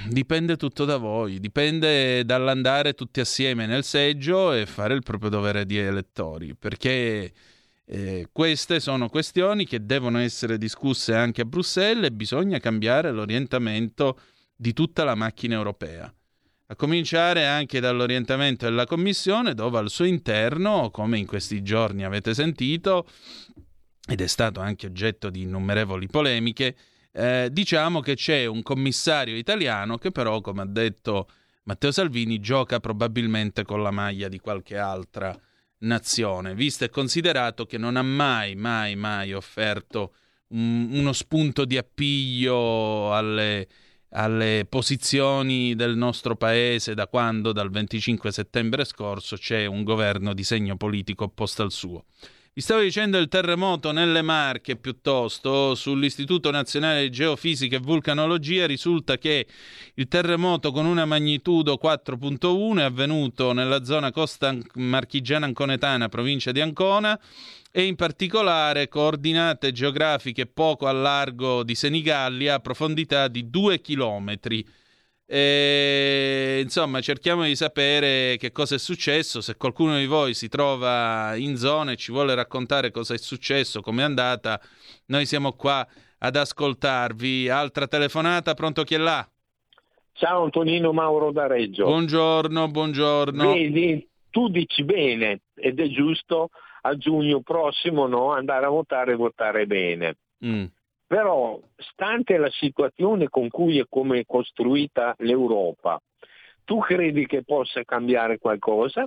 [0.08, 5.64] dipende tutto da voi, dipende dall'andare tutti assieme nel seggio e fare il proprio dovere
[5.64, 7.32] di elettori, perché
[7.86, 14.18] eh, queste sono questioni che devono essere discusse anche a Bruxelles e bisogna cambiare l'orientamento
[14.56, 16.12] di tutta la macchina europea
[16.74, 22.34] a cominciare anche dall'orientamento della Commissione, dove al suo interno, come in questi giorni avete
[22.34, 23.06] sentito,
[24.06, 26.76] ed è stato anche oggetto di innumerevoli polemiche,
[27.12, 31.28] eh, diciamo che c'è un commissario italiano che però, come ha detto
[31.64, 35.38] Matteo Salvini, gioca probabilmente con la maglia di qualche altra
[35.78, 40.14] nazione, visto e considerato che non ha mai, mai, mai offerto
[40.48, 43.68] un, uno spunto di appiglio alle
[44.16, 50.44] alle posizioni del nostro paese da quando, dal 25 settembre scorso, c'è un governo di
[50.44, 52.04] segno politico opposto al suo.
[52.56, 59.18] Vi stavo dicendo il terremoto nelle Marche piuttosto, sull'Istituto Nazionale di Geofisica e Vulcanologia risulta
[59.18, 59.48] che
[59.94, 66.60] il terremoto con una magnitudo 4.1 è avvenuto nella zona costa marchigiana anconetana, provincia di
[66.60, 67.18] Ancona,
[67.72, 74.64] e in particolare coordinate geografiche poco a largo di Senigallia a profondità di 2 chilometri.
[75.34, 79.40] E, insomma, cerchiamo di sapere che cosa è successo.
[79.40, 83.80] Se qualcuno di voi si trova in zona e ci vuole raccontare cosa è successo,
[83.80, 84.60] come è andata,
[85.06, 85.84] noi siamo qua
[86.18, 87.48] ad ascoltarvi.
[87.48, 89.28] Altra telefonata, pronto chi è là?
[90.12, 91.86] Ciao Antonino Mauro da Reggio.
[91.86, 93.52] Buongiorno, buongiorno.
[93.54, 96.50] Vedi, tu dici bene ed è giusto
[96.82, 100.16] a giugno prossimo no, andare a votare e votare bene.
[100.46, 100.64] Mm.
[101.06, 106.00] Però, stante la situazione con cui è come costruita l'Europa,
[106.64, 109.06] tu credi che possa cambiare qualcosa?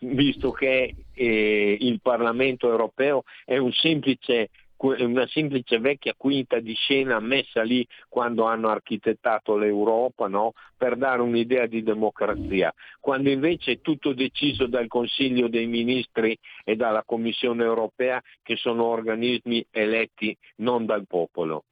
[0.00, 4.50] Visto che eh, il Parlamento europeo è un semplice
[4.82, 10.52] una semplice vecchia quinta di scena messa lì quando hanno architettato l'Europa no?
[10.76, 16.76] per dare un'idea di democrazia, quando invece è tutto deciso dal Consiglio dei Ministri e
[16.76, 21.64] dalla Commissione europea che sono organismi eletti non dal popolo.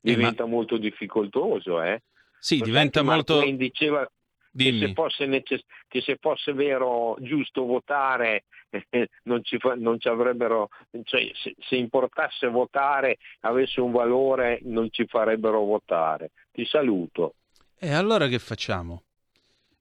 [0.00, 0.52] Diventa eh, ma...
[0.52, 2.02] molto difficoltoso, eh?
[2.38, 3.40] Sì, diventa molto...
[3.52, 4.08] diceva
[4.56, 10.00] che se, fosse necess- che se, fosse vero giusto votare eh, non, ci fa- non
[10.00, 10.68] ci avrebbero,
[11.04, 16.30] cioè, se, se, importasse votare avesse un valore non ci farebbero votare.
[16.52, 17.34] Ti saluto.
[17.78, 19.02] E allora che facciamo?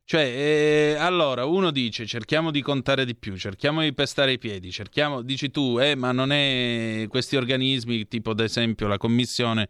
[0.08, 4.70] Cioè, eh, allora uno dice cerchiamo di contare di più, cerchiamo di pestare i piedi,
[4.70, 9.68] cerchiamo, dici tu, eh, ma non è questi organismi, tipo ad esempio la Commissione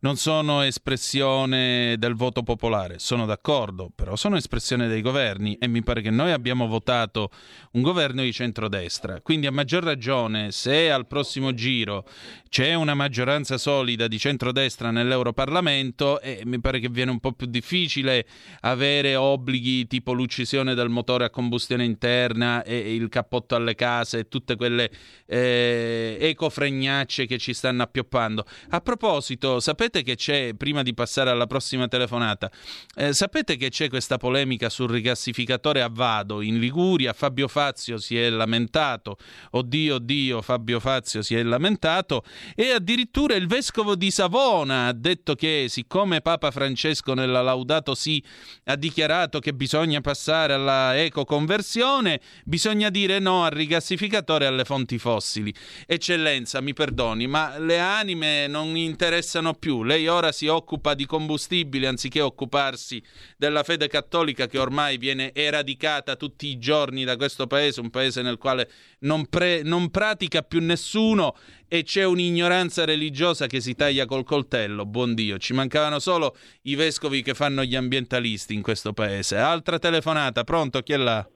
[0.00, 5.82] non sono espressione del voto popolare, sono d'accordo, però sono espressione dei governi e mi
[5.82, 7.30] pare che noi abbiamo votato
[7.72, 12.06] un governo di centrodestra, quindi a maggior ragione se al prossimo giro
[12.48, 17.46] c'è una maggioranza solida di centrodestra nell'Europarlamento e mi pare che viene un po' più
[17.46, 18.24] difficile
[18.60, 24.28] avere obblighi tipo l'uccisione del motore a combustione interna e il cappotto alle case e
[24.28, 24.90] tutte quelle
[25.26, 28.46] eh, ecofregnacce che ci stanno appioppando.
[28.70, 32.50] A proposito, sapete sapete che c'è, prima di passare alla prossima telefonata,
[32.94, 37.14] eh, sapete che c'è questa polemica sul rigassificatore a Vado in Liguria?
[37.14, 39.16] Fabio Fazio si è lamentato,
[39.52, 42.22] oddio, oddio, Fabio Fazio si è lamentato
[42.54, 48.22] e addirittura il vescovo di Savona ha detto che siccome Papa Francesco nella Laudato Si
[48.64, 54.98] ha dichiarato che bisogna passare alla ecoconversione, bisogna dire no al rigassificatore e alle fonti
[54.98, 55.54] fossili.
[55.86, 61.86] Eccellenza, mi perdoni, ma le anime non interessano più lei ora si occupa di combustibili
[61.86, 63.02] anziché occuparsi
[63.36, 68.22] della fede cattolica che ormai viene eradicata tutti i giorni da questo paese, un paese
[68.22, 68.70] nel quale
[69.00, 71.34] non, pre- non pratica più nessuno
[71.68, 74.86] e c'è un'ignoranza religiosa che si taglia col coltello.
[74.86, 79.36] Buon Dio, ci mancavano solo i vescovi che fanno gli ambientalisti in questo paese.
[79.36, 80.80] Altra telefonata, pronto?
[80.80, 81.26] Chi è là?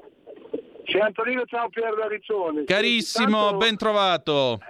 [0.84, 2.64] C'è Antonino, ciao Pier da Riccione.
[2.64, 4.60] Carissimo, intanto, ben trovato.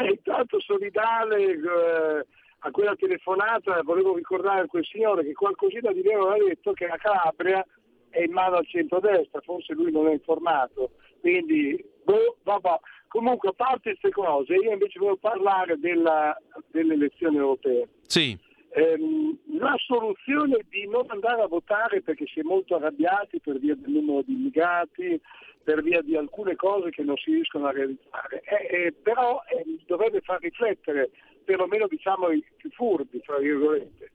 [0.00, 2.26] Eh, intanto solidale, eh,
[2.60, 6.86] a quella telefonata volevo ricordare a quel signore che qualcosina di vero ha detto che
[6.86, 7.64] la Calabria
[8.10, 12.80] è in mano al centro-destra, forse lui non è informato, quindi boh, vabbè.
[13.08, 16.36] Comunque, a parte queste cose, io invece volevo parlare della,
[16.70, 17.88] delle elezioni europee.
[18.02, 18.36] Sì.
[18.70, 23.74] Ehm, la soluzione di non andare a votare perché si è molto arrabbiati per via
[23.74, 25.18] del numero di immigrati,
[25.64, 29.64] per via di alcune cose che non si riescono a realizzare, eh, eh, però eh,
[29.86, 31.10] dovrebbe far riflettere
[31.48, 34.10] perlomeno diciamo i più furbi, tra virgolette.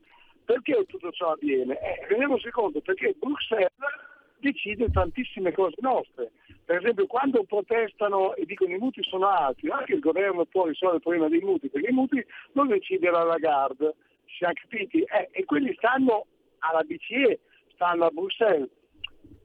[0.45, 1.79] Perché tutto ciò avviene?
[1.79, 3.71] Eh, rendiamoci conto perché Bruxelles
[4.37, 6.29] decide tantissime cose nostre.
[6.63, 10.97] Per esempio quando protestano e dicono i mutui sono alti, anche il governo può risolvere
[10.97, 13.95] il problema dei mutui, perché i mutui non decide la Lagarde,
[14.27, 15.01] si siamo capiti?
[15.01, 16.27] Eh, e quelli stanno
[16.59, 17.39] alla BCE,
[17.73, 18.69] stanno a Bruxelles.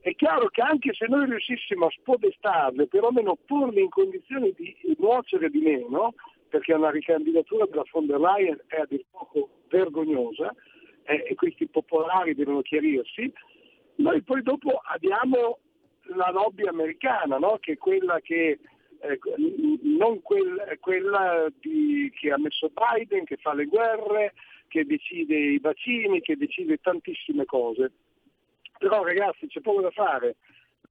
[0.01, 5.49] È chiaro che anche se noi riuscissimo a spodestarle, perlomeno porle in condizioni di nuocere
[5.49, 6.13] di meno,
[6.49, 10.53] perché una ricandidatura della von der Leyen è a dir poco vergognosa
[11.03, 13.31] eh, e questi popolari devono chiarirsi,
[13.95, 15.59] noi poi dopo abbiamo
[16.15, 17.57] la lobby americana, no?
[17.59, 18.59] che è quella che
[19.01, 19.19] eh,
[19.81, 24.33] non quel, quella di, che ha messo Biden, che fa le guerre,
[24.67, 27.91] che decide i vaccini, che decide tantissime cose.
[28.77, 30.37] Però ragazzi c'è poco da fare.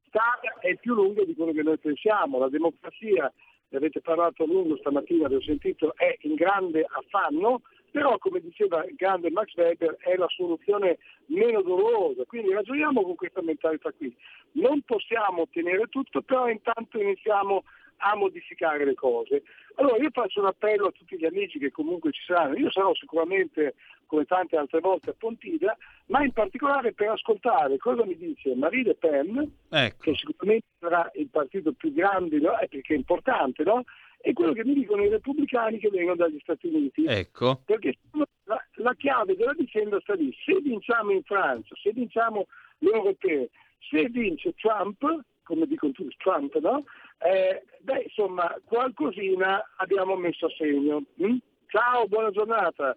[0.04, 3.32] L'Italia è più lunga di quello che noi pensiamo, la democrazia,
[3.70, 8.84] ne avete parlato a lungo stamattina, abbiamo sentito, è in grande affanno, però come diceva
[8.84, 14.14] il grande Max Weber è la soluzione meno dolorosa, quindi ragioniamo con questa mentalità qui.
[14.52, 17.64] Non possiamo ottenere tutto, però intanto iniziamo
[17.98, 19.42] a modificare le cose.
[19.76, 22.94] Allora io faccio un appello a tutti gli amici che comunque ci saranno, io sarò
[22.94, 23.74] sicuramente
[24.06, 25.76] come tante altre volte a Pontida,
[26.06, 30.02] ma in particolare per ascoltare cosa mi dice Marie Le Pen, ecco.
[30.02, 32.58] che sicuramente sarà il partito più grande, no?
[32.58, 33.84] Eh, perché è importante, no?
[34.20, 37.04] e quello che mi dicono i repubblicani che vengono dagli Stati Uniti.
[37.04, 37.62] Ecco.
[37.64, 37.98] Perché
[38.44, 40.34] la, la chiave della vicenda sta lì.
[40.44, 42.46] Se vinciamo in Francia, se vinciamo
[42.78, 43.48] l'Europeo,
[43.78, 44.98] se vince Trump,
[45.44, 46.84] come dicono tutti Trump, no?
[47.18, 51.02] Eh, beh, insomma, qualcosina abbiamo messo a segno.
[51.22, 51.36] Mm?
[51.66, 52.96] Ciao, buona giornata.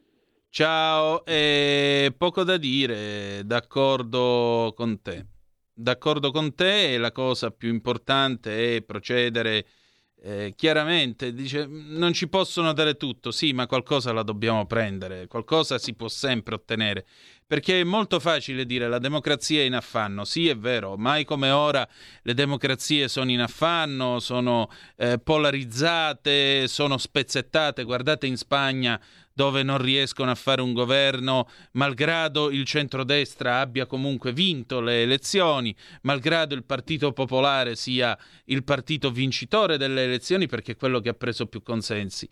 [0.49, 5.25] Ciao, eh, poco da dire, d'accordo con te.
[5.73, 9.65] D'accordo con te, la cosa più importante è procedere
[10.23, 15.79] eh, chiaramente dice non ci possono dare tutto, sì, ma qualcosa la dobbiamo prendere, qualcosa
[15.79, 17.05] si può sempre ottenere.
[17.51, 20.23] Perché è molto facile dire la democrazia è in affanno.
[20.23, 21.85] Sì, è vero, mai come ora
[22.21, 27.83] le democrazie sono in affanno, sono eh, polarizzate, sono spezzettate.
[27.83, 28.97] Guardate in Spagna
[29.41, 35.75] dove non riescono a fare un governo, malgrado il centrodestra abbia comunque vinto le elezioni,
[36.03, 38.15] malgrado il Partito Popolare sia
[38.45, 42.29] il partito vincitore delle elezioni perché è quello che ha preso più consensi.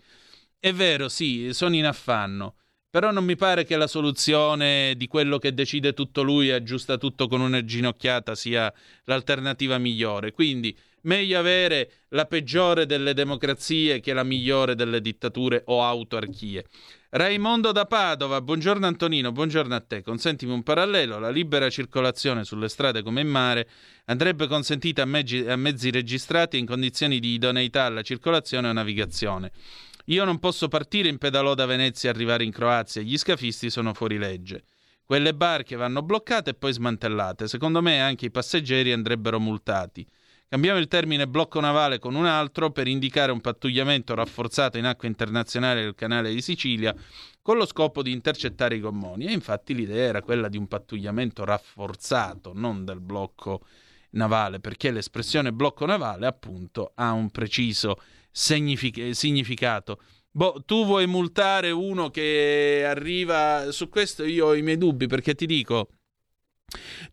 [0.56, 2.54] È vero, sì, sono in affanno.
[2.88, 6.96] Però non mi pare che la soluzione di quello che decide tutto lui e aggiusta
[6.96, 8.72] tutto con una ginocchiata sia
[9.04, 10.30] l'alternativa migliore.
[10.30, 16.64] Quindi meglio avere la peggiore delle democrazie che la migliore delle dittature o autarchie.
[17.12, 20.00] Raimondo da Padova, buongiorno Antonino, buongiorno a te.
[20.00, 23.68] Consentimi un parallelo, la libera circolazione sulle strade come in mare
[24.04, 29.50] andrebbe consentita a mezzi, a mezzi registrati in condizioni di idoneità alla circolazione o navigazione.
[30.04, 33.92] Io non posso partire in pedalò da Venezia e arrivare in Croazia, gli scafisti sono
[33.92, 34.62] fuori legge.
[35.04, 37.48] Quelle barche vanno bloccate e poi smantellate.
[37.48, 40.06] Secondo me anche i passeggeri andrebbero multati.
[40.52, 45.06] Cambiamo il termine blocco navale con un altro per indicare un pattugliamento rafforzato in acque
[45.06, 46.92] internazionali del canale di Sicilia
[47.40, 49.26] con lo scopo di intercettare i gommoni.
[49.26, 53.64] E infatti l'idea era quella di un pattugliamento rafforzato, non del blocco
[54.10, 58.00] navale, perché l'espressione blocco navale appunto ha un preciso
[58.32, 60.00] signific- significato.
[60.32, 64.24] Boh, tu vuoi multare uno che arriva su questo?
[64.24, 65.90] Io ho i miei dubbi perché ti dico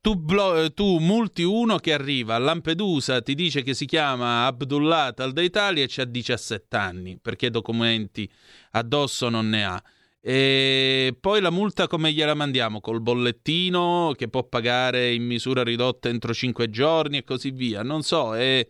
[0.02, 5.14] tu, blo- tu, multi uno che arriva a Lampedusa, ti dice che si chiama Abdullah
[5.14, 8.30] Taldeitali e ha 17 anni, perché documenti
[8.72, 9.84] addosso non ne ha.
[10.20, 12.82] E poi la multa come gliela mandiamo?
[12.82, 17.82] Col bollettino che può pagare in misura ridotta entro 5 giorni e così via.
[17.82, 18.68] Non so, è...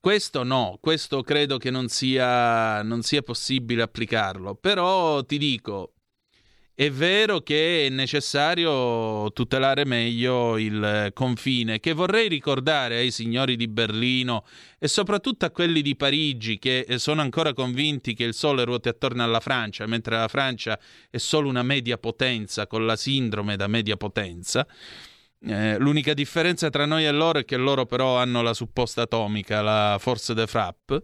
[0.00, 4.54] questo no, questo credo che non sia, non sia possibile applicarlo.
[4.54, 5.92] Però ti dico,
[6.84, 13.68] è vero che è necessario tutelare meglio il confine, che vorrei ricordare ai signori di
[13.68, 14.44] Berlino
[14.80, 19.22] e soprattutto a quelli di Parigi che sono ancora convinti che il Sole ruoti attorno
[19.22, 20.76] alla Francia, mentre la Francia
[21.08, 24.66] è solo una media potenza con la sindrome da media potenza.
[25.44, 29.62] Eh, l'unica differenza tra noi e loro è che loro però hanno la supposta atomica,
[29.62, 31.02] la Force de Frappe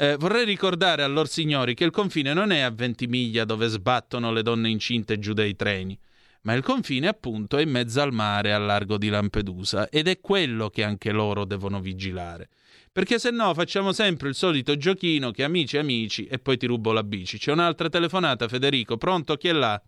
[0.00, 4.32] eh, vorrei ricordare a lor signori che il confine non è a Ventimiglia dove sbattono
[4.32, 5.98] le donne incinte giù dai treni,
[6.42, 10.18] ma il confine appunto è in mezzo al mare al largo di Lampedusa ed è
[10.18, 12.48] quello che anche loro devono vigilare.
[12.90, 16.92] Perché se no facciamo sempre il solito giochino che amici amici e poi ti rubo
[16.92, 17.36] la bici.
[17.36, 19.36] C'è un'altra telefonata, Federico, pronto?
[19.36, 19.80] Chi è là?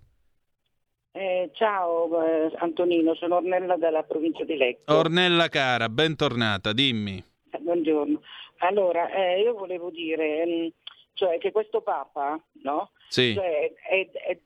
[1.13, 4.95] Eh, ciao eh, Antonino, sono Ornella della provincia di Lecco.
[4.95, 7.25] Ornella cara, bentornata, dimmi.
[7.51, 8.21] Eh, buongiorno.
[8.63, 10.73] Allora, eh, io volevo dire, mh,
[11.15, 12.91] cioè che questo Papa, no?
[13.09, 13.35] Sì.
[13.35, 14.39] Cioè, è, è,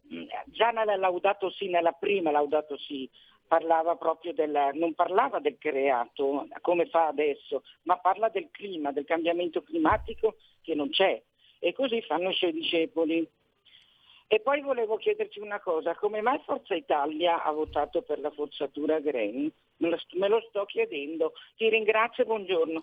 [0.46, 3.08] già nella Laudato Si, nella prima Laudato Si,
[3.46, 9.04] parlava proprio del, non parlava del creato come fa adesso, ma parla del clima, del
[9.04, 11.22] cambiamento climatico che non c'è.
[11.58, 13.28] E così fanno i suoi discepoli.
[14.28, 18.98] E poi volevo chiederti una cosa, come mai Forza Italia ha votato per la forzatura
[18.98, 19.52] Green?
[19.76, 21.34] Me lo, me lo sto chiedendo.
[21.56, 22.82] Ti ringrazio, buongiorno.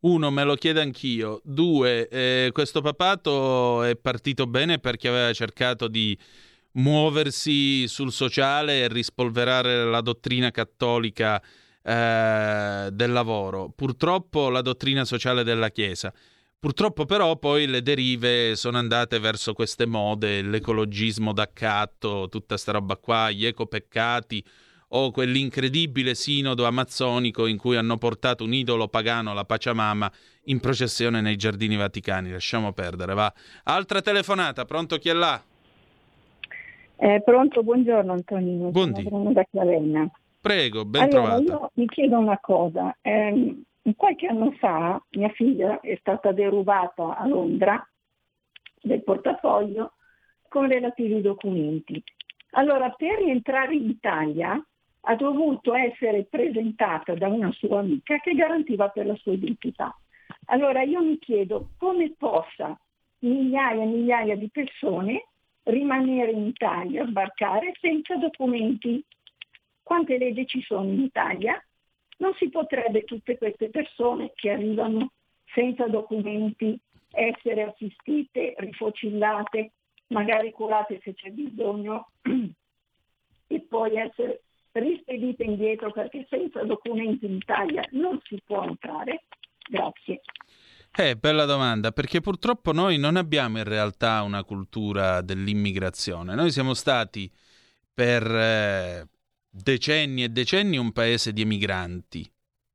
[0.00, 1.42] Uno, me lo chiedo anch'io.
[1.44, 6.16] Due, eh, questo papato è partito bene perché aveva cercato di
[6.72, 11.38] muoversi sul sociale e rispolverare la dottrina cattolica
[11.82, 13.70] eh, del lavoro.
[13.74, 16.12] Purtroppo la dottrina sociale della Chiesa.
[16.58, 22.96] Purtroppo però poi le derive sono andate verso queste mode, l'ecologismo d'accatto, tutta sta roba
[22.96, 24.44] qua, gli ecopeccati,
[24.92, 30.10] o quell'incredibile sinodo amazzonico in cui hanno portato un idolo pagano, la Pachamama,
[30.44, 32.30] in processione nei giardini vaticani.
[32.30, 33.32] Lasciamo perdere, va.
[33.64, 35.40] Altra telefonata, pronto chi è là?
[36.96, 38.70] Eh, pronto, buongiorno Antonino.
[38.70, 39.06] Buondì.
[39.08, 40.10] Sono da Chiavenna.
[40.40, 41.42] Prego, ben allora, trovata.
[41.42, 42.96] Io mi chiedo una cosa.
[43.00, 43.62] Eh,
[43.96, 47.86] qualche anno fa mia figlia è stata derubata a Londra
[48.82, 49.92] del portafoglio
[50.48, 52.02] con relativi documenti.
[52.52, 54.62] Allora, per rientrare in Italia
[55.02, 59.96] ha dovuto essere presentata da una sua amica che garantiva per la sua identità.
[60.46, 62.78] Allora io mi chiedo come possa
[63.20, 65.26] migliaia e migliaia di persone
[65.64, 69.04] rimanere in Italia, sbarcare senza documenti.
[69.82, 71.62] Quante leggi ci sono in Italia?
[72.18, 75.12] Non si potrebbe tutte queste persone che arrivano
[75.52, 76.78] senza documenti
[77.10, 79.72] essere assistite, rifocillate,
[80.08, 82.10] magari curate se c'è bisogno
[83.46, 89.24] e poi essere rispedite indietro perché senza documenti in Italia non si può entrare?
[89.68, 90.22] Grazie.
[90.96, 96.34] Eh, bella domanda, perché purtroppo noi non abbiamo in realtà una cultura dell'immigrazione.
[96.34, 97.30] Noi siamo stati
[97.94, 99.08] per eh,
[99.48, 102.28] decenni e decenni un paese di emigranti,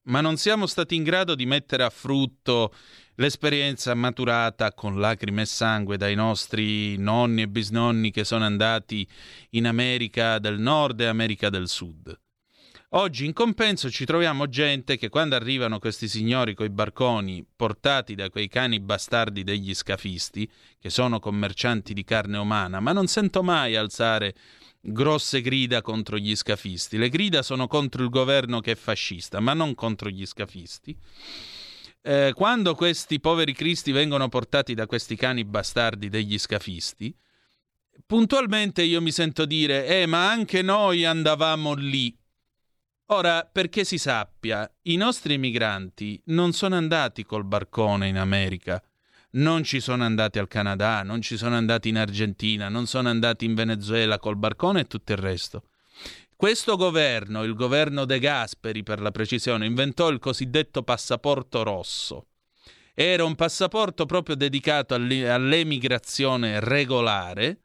[0.06, 2.74] ma non siamo stati in grado di mettere a frutto
[3.16, 9.08] l'esperienza maturata con lacrime e sangue dai nostri nonni e bisnonni che sono andati
[9.52, 12.20] in America del Nord e America del Sud.
[12.90, 18.30] Oggi in compenso ci troviamo gente che quando arrivano questi signori coi barconi portati da
[18.30, 20.50] quei cani bastardi degli scafisti,
[20.80, 24.34] che sono commercianti di carne umana, ma non sento mai alzare
[24.86, 26.98] grosse grida contro gli scafisti.
[26.98, 30.96] Le grida sono contro il governo che è fascista, ma non contro gli scafisti.
[32.02, 37.16] Eh, quando questi poveri cristi vengono portati da questi cani bastardi degli scafisti,
[38.06, 42.16] puntualmente io mi sento dire, eh, ma anche noi andavamo lì.
[43.08, 48.82] Ora, perché si sappia, i nostri migranti non sono andati col barcone in America,
[49.36, 53.46] non ci sono andati al Canada, non ci sono andati in Argentina, non sono andati
[53.46, 55.64] in Venezuela col barcone e tutto il resto.
[56.36, 62.28] Questo governo, il governo De Gasperi per la precisione, inventò il cosiddetto passaporto rosso.
[62.94, 67.62] Era un passaporto proprio dedicato all'emigrazione regolare.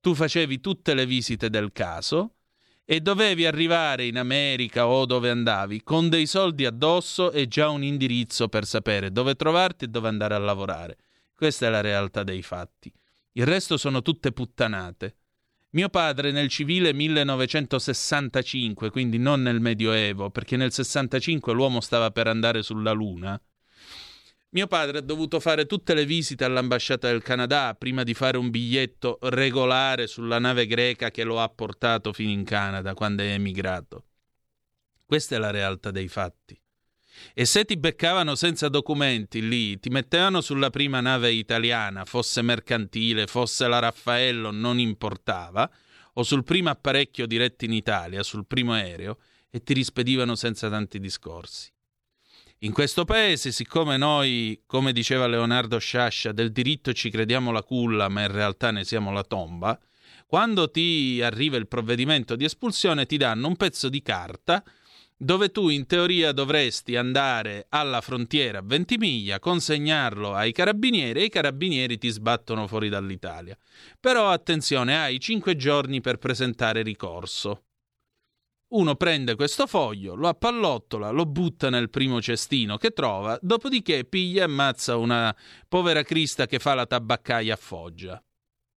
[0.00, 2.36] Tu facevi tutte le visite del caso
[2.84, 7.84] e dovevi arrivare in America o dove andavi con dei soldi addosso e già un
[7.84, 10.96] indirizzo per sapere dove trovarti e dove andare a lavorare.
[11.40, 12.92] Questa è la realtà dei fatti.
[13.32, 15.16] Il resto sono tutte puttanate.
[15.70, 22.26] Mio padre nel civile 1965, quindi non nel Medioevo, perché nel 65 l'uomo stava per
[22.26, 23.40] andare sulla Luna,
[24.50, 28.50] mio padre ha dovuto fare tutte le visite all'ambasciata del Canada prima di fare un
[28.50, 34.04] biglietto regolare sulla nave greca che lo ha portato fino in Canada quando è emigrato.
[35.06, 36.59] Questa è la realtà dei fatti.
[37.34, 43.26] E se ti beccavano senza documenti lì, ti mettevano sulla prima nave italiana, fosse mercantile,
[43.26, 45.70] fosse la Raffaello, non importava,
[46.14, 49.18] o sul primo apparecchio diretto in Italia, sul primo aereo,
[49.50, 51.70] e ti rispedivano senza tanti discorsi.
[52.62, 58.08] In questo paese, siccome noi, come diceva Leonardo Sciascia, del diritto ci crediamo la culla,
[58.08, 59.80] ma in realtà ne siamo la tomba,
[60.26, 64.62] quando ti arriva il provvedimento di espulsione ti danno un pezzo di carta
[65.22, 71.28] dove tu in teoria dovresti andare alla frontiera a Ventimiglia, consegnarlo ai carabinieri e i
[71.28, 73.54] carabinieri ti sbattono fuori dall'Italia.
[74.00, 77.64] Però attenzione, hai cinque giorni per presentare ricorso.
[78.68, 84.40] Uno prende questo foglio, lo appallottola, lo butta nel primo cestino che trova, dopodiché piglia
[84.40, 85.36] e ammazza una
[85.68, 88.22] povera crista che fa la tabaccaia a Foggia,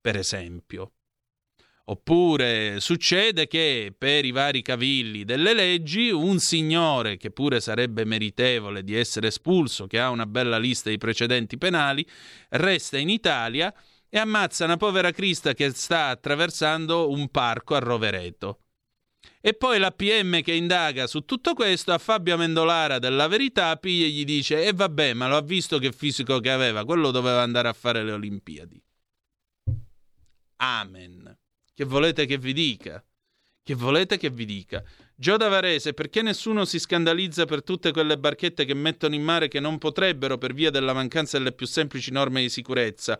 [0.01, 0.94] per esempio.
[1.93, 8.82] Oppure succede che per i vari cavilli delle leggi un signore che pure sarebbe meritevole
[8.82, 12.06] di essere espulso, che ha una bella lista di precedenti penali,
[12.48, 13.74] resta in Italia
[14.09, 18.60] e ammazza una povera Crista che sta attraversando un parco a Rovereto.
[19.43, 24.06] E poi la PM che indaga su tutto questo a Fabio Amendolara della Verità piglia
[24.06, 27.43] e gli dice e vabbè ma lo ha visto che fisico che aveva, quello doveva
[27.43, 28.82] andare a fare le Olimpiadi.
[30.56, 31.22] Amen.
[31.74, 33.03] Che volete che vi dica?
[33.65, 34.85] Che volete che vi dica?
[35.15, 39.59] Gio Davarese, perché nessuno si scandalizza per tutte quelle barchette che mettono in mare che
[39.59, 43.19] non potrebbero per via della mancanza delle più semplici norme di sicurezza?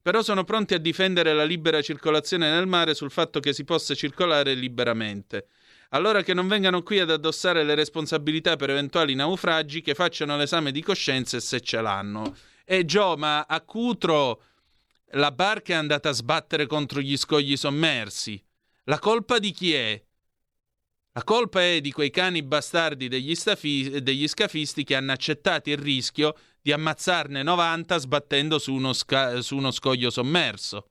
[0.00, 3.96] Però sono pronti a difendere la libera circolazione nel mare sul fatto che si possa
[3.96, 5.48] circolare liberamente.
[5.88, 10.70] Allora che non vengano qui ad addossare le responsabilità per eventuali naufragi, che facciano l'esame
[10.70, 12.36] di coscienza se ce l'hanno.
[12.64, 14.42] E Gio, ma a Cutro
[15.12, 18.42] la barca è andata a sbattere contro gli scogli sommersi.
[18.84, 20.02] La colpa di chi è?
[21.12, 25.78] La colpa è di quei cani bastardi degli, stafi- degli scafisti che hanno accettato il
[25.78, 30.90] rischio di ammazzarne 90 sbattendo su uno, sca- su uno scoglio sommerso.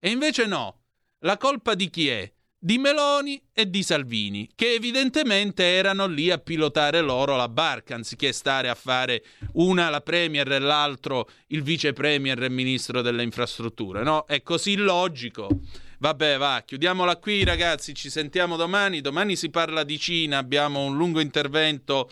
[0.00, 0.82] E invece no.
[1.18, 2.32] La colpa di chi è?
[2.64, 8.32] Di Meloni e di Salvini, che evidentemente erano lì a pilotare loro la barca, anziché
[8.32, 9.22] stare a fare
[9.56, 14.02] una la Premier e l'altro il vice Premier e ministro delle infrastrutture.
[14.02, 15.60] No, è così logico.
[15.98, 17.92] Vabbè, va, chiudiamola qui, ragazzi.
[17.92, 19.02] Ci sentiamo domani.
[19.02, 20.38] Domani si parla di Cina.
[20.38, 22.10] Abbiamo un lungo intervento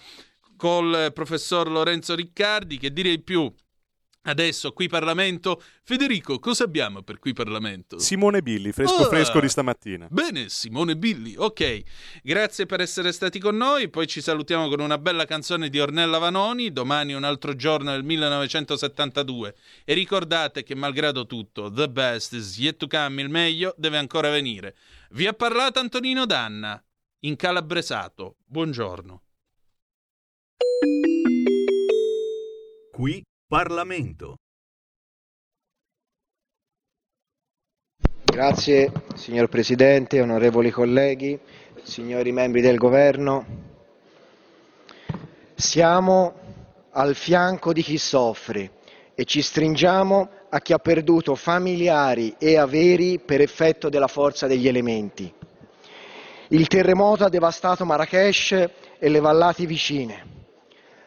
[0.58, 2.76] col professor Lorenzo Riccardi.
[2.76, 3.50] Che dire di più?
[4.24, 5.60] Adesso qui Parlamento.
[5.82, 7.98] Federico, cosa abbiamo per qui Parlamento?
[7.98, 10.06] Simone Billi, fresco ah, fresco di stamattina.
[10.10, 11.34] Bene, Simone Billi.
[11.36, 11.82] Ok,
[12.22, 13.88] grazie per essere stati con noi.
[13.88, 16.72] Poi ci salutiamo con una bella canzone di Ornella Vanoni.
[16.72, 19.56] Domani un altro giorno del 1972.
[19.84, 24.30] E ricordate che malgrado tutto, the best is yet to come, il meglio deve ancora
[24.30, 24.76] venire.
[25.10, 26.80] Vi ha parlato Antonino Danna,
[27.20, 28.36] in calabresato.
[28.44, 29.22] Buongiorno.
[32.92, 34.36] Qui Parlamento.
[38.24, 41.38] Grazie signor Presidente, onorevoli colleghi,
[41.82, 43.44] signori membri del Governo.
[45.54, 46.32] Siamo
[46.92, 48.70] al fianco di chi soffre
[49.14, 54.66] e ci stringiamo a chi ha perduto familiari e averi per effetto della forza degli
[54.66, 55.30] elementi.
[56.48, 58.52] Il terremoto ha devastato Marrakesh
[58.98, 60.31] e le vallate vicine.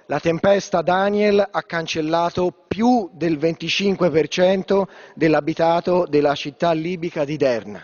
[0.07, 4.83] La tempesta Daniel ha cancellato più del 25%
[5.15, 7.81] dell'abitato della città libica di Derna.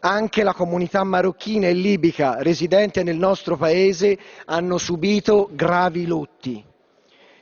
[0.00, 6.62] Anche la comunità marocchina e libica residente nel nostro paese hanno subito gravi lutti.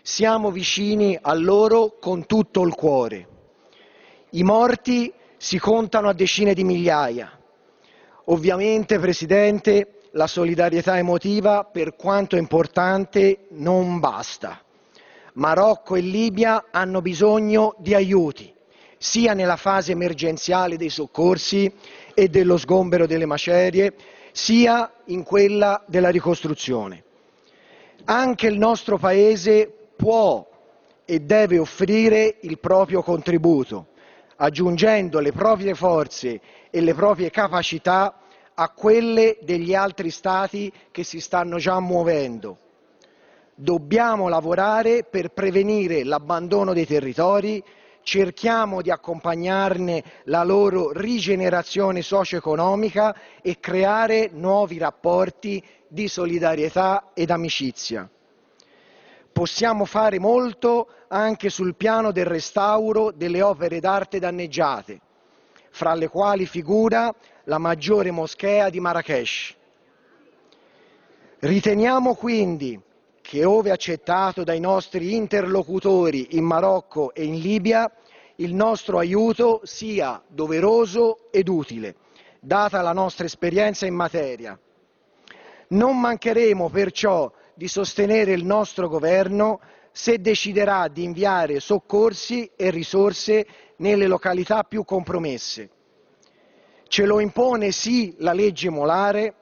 [0.02, 3.26] Siamo vicini a loro con tutto il cuore.
[4.30, 7.36] I morti si contano a decine di migliaia.
[8.26, 14.60] Ovviamente, Presidente, la solidarietà emotiva, per quanto importante, non basta.
[15.34, 18.52] Marocco e Libia hanno bisogno di aiuti,
[18.98, 21.72] sia nella fase emergenziale dei soccorsi
[22.12, 23.94] e dello sgombero delle macerie,
[24.32, 27.04] sia in quella della ricostruzione.
[28.04, 30.46] Anche il nostro Paese può
[31.04, 33.88] e deve offrire il proprio contributo,
[34.36, 36.40] aggiungendo le proprie forze
[36.70, 38.21] e le proprie capacità
[38.62, 42.58] a quelle degli altri Stati che si stanno già muovendo.
[43.56, 47.62] Dobbiamo lavorare per prevenire l'abbandono dei territori,
[48.02, 58.08] cerchiamo di accompagnarne la loro rigenerazione socio-economica e creare nuovi rapporti di solidarietà ed amicizia.
[59.32, 65.00] Possiamo fare molto anche sul piano del restauro delle opere d'arte danneggiate,
[65.72, 67.12] fra le quali figura
[67.44, 69.56] la maggiore moschea di Marrakesh.
[71.40, 72.80] Riteniamo quindi
[73.20, 77.90] che, ove accettato dai nostri interlocutori in Marocco e in Libia,
[78.36, 81.96] il nostro aiuto sia doveroso ed utile,
[82.38, 84.58] data la nostra esperienza in materia.
[85.68, 93.46] Non mancheremo perciò di sostenere il nostro governo se deciderà di inviare soccorsi e risorse
[93.82, 95.68] nelle località più compromesse.
[96.86, 99.34] Ce lo impone sì la legge molare,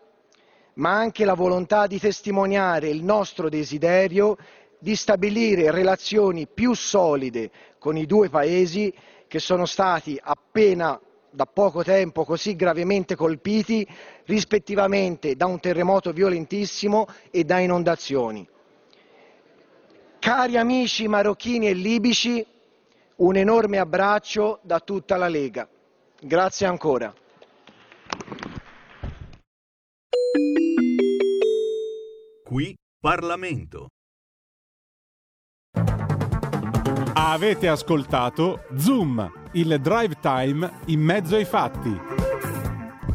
[0.74, 4.36] ma anche la volontà di testimoniare il nostro desiderio
[4.78, 8.92] di stabilire relazioni più solide con i due paesi
[9.28, 10.98] che sono stati appena
[11.30, 13.86] da poco tempo così gravemente colpiti
[14.24, 18.48] rispettivamente da un terremoto violentissimo e da inondazioni.
[20.18, 22.44] Cari amici marocchini e libici,
[23.20, 25.68] un enorme abbraccio da tutta la Lega.
[26.22, 27.12] Grazie ancora.
[32.42, 33.88] Qui Parlamento.
[37.12, 42.29] Avete ascoltato Zoom, il drive time in mezzo ai fatti.